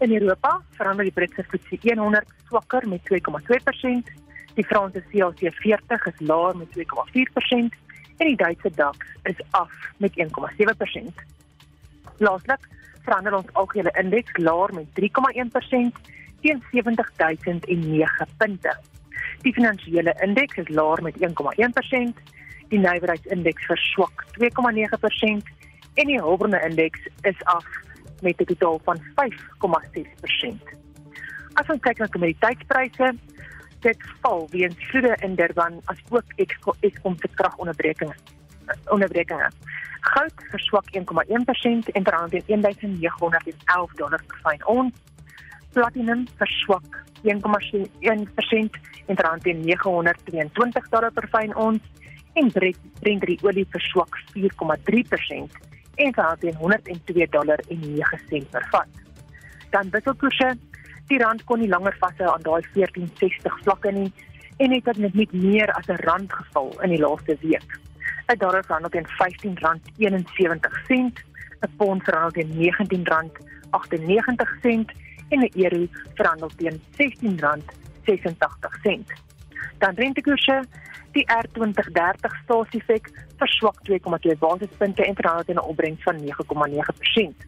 [0.00, 4.06] In Europa verander die Britse FTSE 100 swakker met 2,2%,
[4.54, 7.76] die Franse CAC 40 is laer met 2,4%
[8.16, 11.20] en die Duitse DAX is af met 1,7%.
[12.16, 12.64] Laaslik
[13.04, 16.00] verander ons algehele indeks laer met 3,1%
[16.40, 18.74] teen 70009 punte.
[19.44, 22.24] Die finansiële indeks is laer met 1,1%,
[22.72, 25.54] die nywerheidsindeks verswak 2,9%
[25.94, 27.68] en die hulpbronne indeks is af
[28.20, 30.62] met 'n totaal van 5,6%.
[31.52, 33.14] As ons kyk na kommoditeitspryse,
[33.80, 36.24] dit val weens vloede in Durban as ook
[36.80, 38.16] Eskom se kragonderbrekings
[38.88, 39.50] onderbrekinge.
[40.00, 44.94] Goud verswak 1,1% en verhandel teen 1911 dollar per fyn ons.
[45.72, 51.80] Platinum verswak 1,1% en verhandel teen 922 dollar per fyn ons
[52.32, 52.52] en
[53.00, 55.69] Brent olie verswak 4,3%
[56.04, 58.88] en gaan teen 102 dollar en 9 sent per vat.
[59.70, 60.56] Dan wisselkoerse,
[61.10, 64.12] die rand kon nie langer vashou aan daai 1460 vlakke nie
[64.60, 67.78] en het dit net meer as 'n rand geval in die laaste week.
[68.28, 71.24] 'n Dollar verhandel teen R15.71,
[71.60, 74.92] 'n pond verhandel teen R19.98
[75.28, 79.18] en 'n euro verhandel teen R16.86.
[79.78, 80.64] Dan rentekoerse
[81.12, 87.46] Die R2030 stasiefek verswak 2,2 basispunte en verhandel teen 'n opbrengs van 9,9%.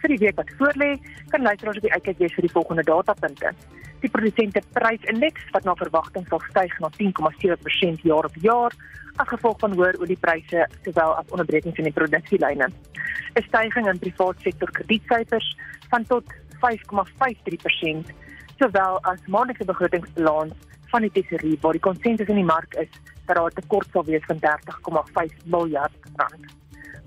[0.00, 0.90] Vir die week wat voorlê,
[1.28, 3.52] kan luisteraars op die uitkyk wees vir die volgende datapunte.
[4.00, 8.72] Die produsente prysindeks wat na verwagting sal styg na 10,7% jaar op jaar
[9.16, 12.68] as gevolg van hoër oliepryse sowel as onderbrekings in die produksielyne.
[12.68, 15.56] 'n Stygings in private sektor kredietsyfers
[15.90, 16.24] van tot
[16.60, 18.12] 5,53%
[18.58, 20.54] sowel as maandelikse begrotingsbalans
[20.96, 22.88] van die tesourier waar die konsensus in die mark is
[23.26, 26.44] dat daar 'n tekort sal wees van 30,5 miljard rand.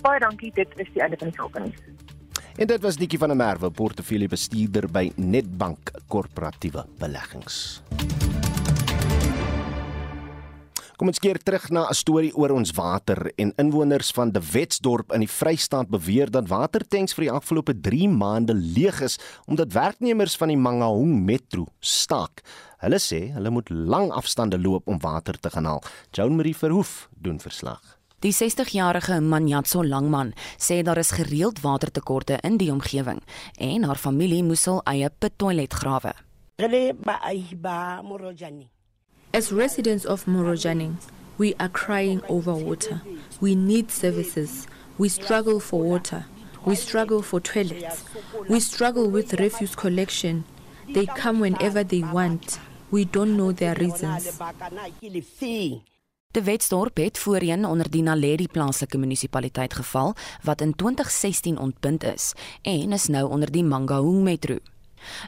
[0.02, 1.80] Baie dankie, dit is die einde van die sokkennis.
[2.58, 7.82] En dit was Nikki van der Merwe, portefeuljebestuurder by Netbank Korporatiewe Beleggings.
[11.00, 15.14] Kom ons keer terug na 'n storie oor ons water en inwoners van De Wetsdorp
[15.14, 20.36] in die Vrystaat beweer dat watertanks vir die afgelope 3 maande leeg is omdat werknemers
[20.36, 22.44] van die Mangaung Metro staak.
[22.80, 25.82] Hulle sê hulle moet lang afstande loop om water te gaan haal.
[26.16, 27.98] Joan Marie Verhoef doen verslag.
[28.24, 33.20] Die 60-jarige Manjatso Langman sê daar is gereeld watertekorte in die omgewing
[33.58, 36.14] en haar familie moes hul eie pittoilet grawe.
[39.32, 40.92] As residents of Morojani,
[41.38, 43.02] we are crying over water.
[43.40, 44.68] We need services.
[44.98, 46.26] We struggle for water.
[46.66, 48.04] We struggle for toilets.
[48.50, 50.44] We struggle with refuse collection.
[50.94, 52.60] They come whenever they want.
[52.90, 54.38] We don't know their reasons.
[56.32, 62.34] De Wetsdorp het voorheen onder die Naledi plaaslike munisipaliteit geval wat in 2016 ontbind is
[62.62, 64.58] en is nou onder die Mangaung Metro.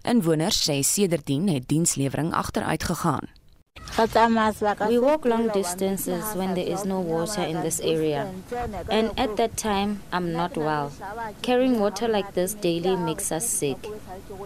[0.01, 3.29] Inwoners sê sedertdien het dienslewering agteruit gegaan.
[4.87, 8.27] We walk long distances when there is no water in this area.
[8.87, 10.91] And at that time, I'm not well.
[11.41, 13.77] Carrying water like this daily makes us sick.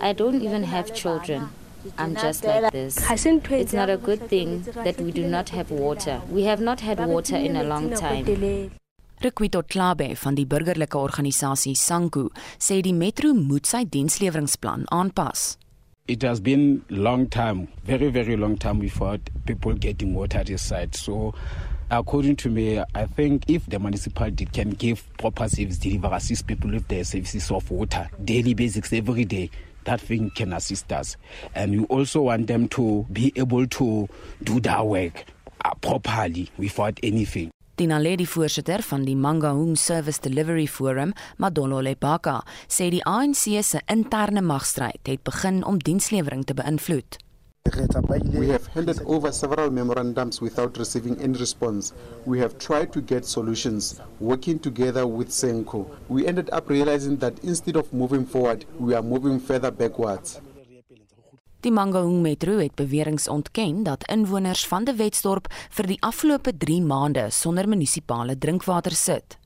[0.02, 1.50] I don't even have children.
[1.98, 2.98] I'm just like this.
[3.10, 6.22] It's not a good thing that we do not have water.
[6.30, 8.26] We have not had water in a long time.
[9.22, 12.28] Rekwito Klabe van die burgerlike organisasie Sanku
[12.60, 15.56] sê die metro moet sy diensleweringsplan aanpas.
[16.08, 20.62] It has been long time, very very long time without people getting water at this
[20.68, 20.96] site.
[20.96, 21.34] So
[21.90, 26.70] according to me, I think if the municipality can give proper service delivery, assist people
[26.72, 29.50] with their services of water, daily basics every day,
[29.86, 31.18] that thing can assist us.
[31.56, 34.08] And we also want them to be able to
[34.44, 35.26] do their work
[35.64, 37.52] uh, properly without anything.
[37.76, 42.38] Die Naledi voorsitter van die Mangaung Service Delivery Forum, Madolo Lebaka,
[42.72, 47.20] sê die ANC se interne magstryd het begin om dienslewering te beïnvloed.
[47.66, 51.94] We have handed over several memorandums without receiving any response.
[52.26, 55.88] We have tried to get solutions, working together with Senko.
[56.08, 60.40] We ended up realizing that instead of moving forward, we are moving further backwards.
[61.62, 66.82] Die Mangaung Metro het beweringe ontken dat inwoners van De Wetsdorp vir die afgelope 3
[66.82, 69.40] maande sonder munisipale drinkwater sit.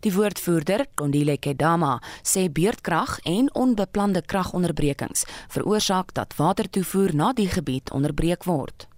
[0.00, 7.90] Die woordvoerder, Kondile Kedama, sê beurtkrag en onbeplande kragonderbrekings veroorsaak dat watertoevoer na die gebied
[7.90, 8.88] onderbreek word.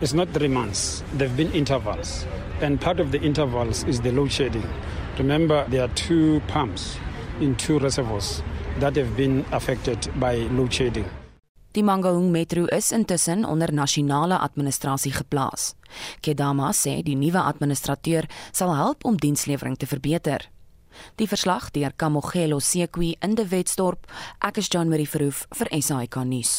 [0.00, 1.02] It's not 3 months.
[1.16, 2.24] There've been intervals.
[2.60, 4.64] And part of the intervals is the load shedding.
[5.18, 6.98] Remember, there are two pumps
[7.40, 8.42] in two reservoirs
[8.78, 11.06] that have been affected by load shedding.
[11.76, 15.74] Die Mangaung Metro is intussen onder nasionale administrasie geplaas.
[16.24, 20.46] Kedama sê die nuwe administrateur sal help om dienslewering te verbeter.
[21.20, 24.08] Die verslag deur Kamogelo Sekwi in De Wetsdorp.
[24.40, 26.54] Ek is John Marie Verhoef vir SAK nuus.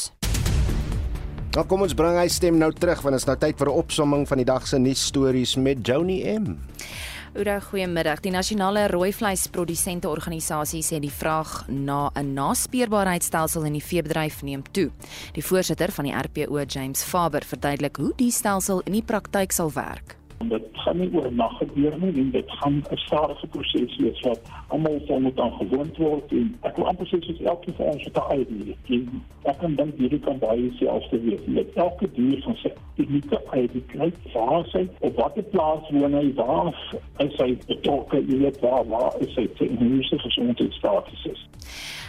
[1.58, 3.80] Nou kom ons bring hy stem nou terug want dit is nou tyd vir 'n
[3.82, 6.62] opsomming van die dag se nuusstories met Joni M.
[7.38, 8.24] Ura goeiemiddag.
[8.26, 14.64] Die nasionale rooi vleisprodusente organisasie sê die vraag na 'n naspeurbaarheidstelsel in die veebedryf neem
[14.72, 14.90] toe.
[15.34, 19.72] Die voorsitter van die RPO, James Faber, verduidelik hoe die stelsel in die praktyk sal
[19.74, 20.18] werk.
[20.38, 24.42] Dit gaan nie oor nag gebeur nie en dit gaan 'n stadige proses wees wat
[24.68, 28.04] almal sal moet aan gewoond word en ek wil amper sê soos elke van ons
[28.04, 28.76] het 'n ID.
[29.44, 31.48] Ek kan dink hierdie kan baie selfs te weet.
[31.48, 36.34] Met elke dier van sy unieke ID kry waar sy op watter plaas woon hy,
[36.34, 36.74] waar
[37.18, 41.48] is hy betrokke, jy weet waar waar is hy tegniese gesondheidsstatus is.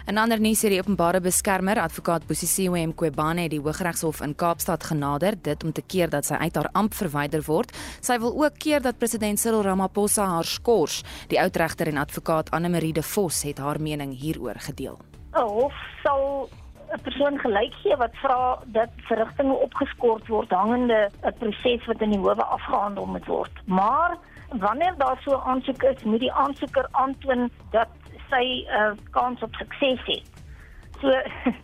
[0.09, 5.35] In ander nuus het die openbare beskermer, advokaat Bosisiwe Mqobane, die Hooggeregshof in Kaapstad genader,
[5.37, 7.75] dit om te keer dat sy uit haar amp verwyder word.
[8.01, 11.03] Sy wil ook keer dat president Cyril Ramaphosa haar skors.
[11.29, 14.97] Die oudregter en advokaat Anne Marie de Vos het haar mening hieroor gedeel.
[15.37, 16.49] 'n Hof sal
[16.89, 22.17] 'n persoon gelyk gee wat vra dat verrigtinge opgeskort word hangende 'n proses wat in
[22.17, 23.53] die howe afgehandel moet word.
[23.67, 24.17] Maar
[24.57, 27.89] wanneer daar so 'n aansoek is, moet die aansoeker aantoon dat
[28.31, 30.27] sy 'n uh, kans op sukses het.
[31.01, 31.09] So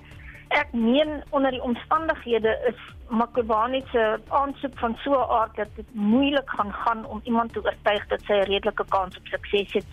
[0.61, 5.95] ek meen onder die omstandighede is Makobane se aansoek van so 'n aard dat dit
[5.95, 9.91] moeilik gaan gaan om iemand te oortuig dat sy 'n redelike kans op sukses het.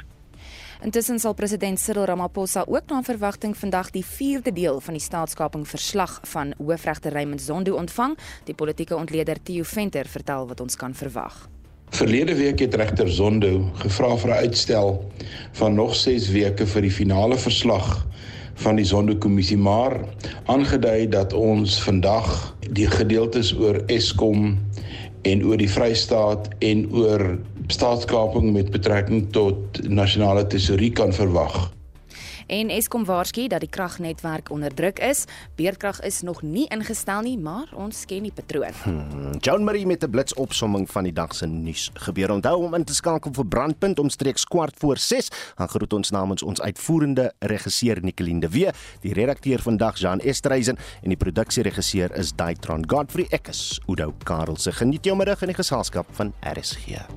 [0.81, 5.67] Intussen sal president Cyril Ramaphosa ook na verwagting vandag die 4de deel van die staatskaping
[5.67, 8.17] verslag van hoofregter Raymond Zondo ontvang.
[8.43, 11.47] Die politieke ontleder Theo Venter vertel wat ons kan verwag.
[11.91, 15.11] Verlede week het regter Zondo gevra vir 'n uitstel
[15.51, 18.07] van nog 6 weke vir die finale verslag
[18.53, 19.99] van die Zondo-kommissie, maar
[20.45, 24.57] aangedui dat ons vandag die gedeeltes oor Eskom
[25.21, 27.37] en oor die Vrystaat en oor
[27.67, 31.71] staatskaping met betrekking tot nasionale tesourie kan verwag.
[32.51, 35.23] En Eskom waarsku dat die kragnetwerk onder druk is.
[35.55, 38.75] Beerdkrag is nog nie ingestel nie, maar ons ken die patroon.
[38.83, 41.89] Hmm, John Marie met 'n blitsopsomming van die dag se nuus.
[41.93, 45.29] Gebeur onthou om in te skakel vir Brandpunt omstreeks kwart voor 6.
[45.55, 50.77] Dan groet ons namens ons uitvoerende regisseur Nicoline de Wee, die redakteur vandag Jean Estreisen
[51.01, 53.79] en die produksieregisseur is Daitron Godfrey Ekkes.
[53.87, 57.07] Udo Karel se geniet jou middag in die geselskap van RSG.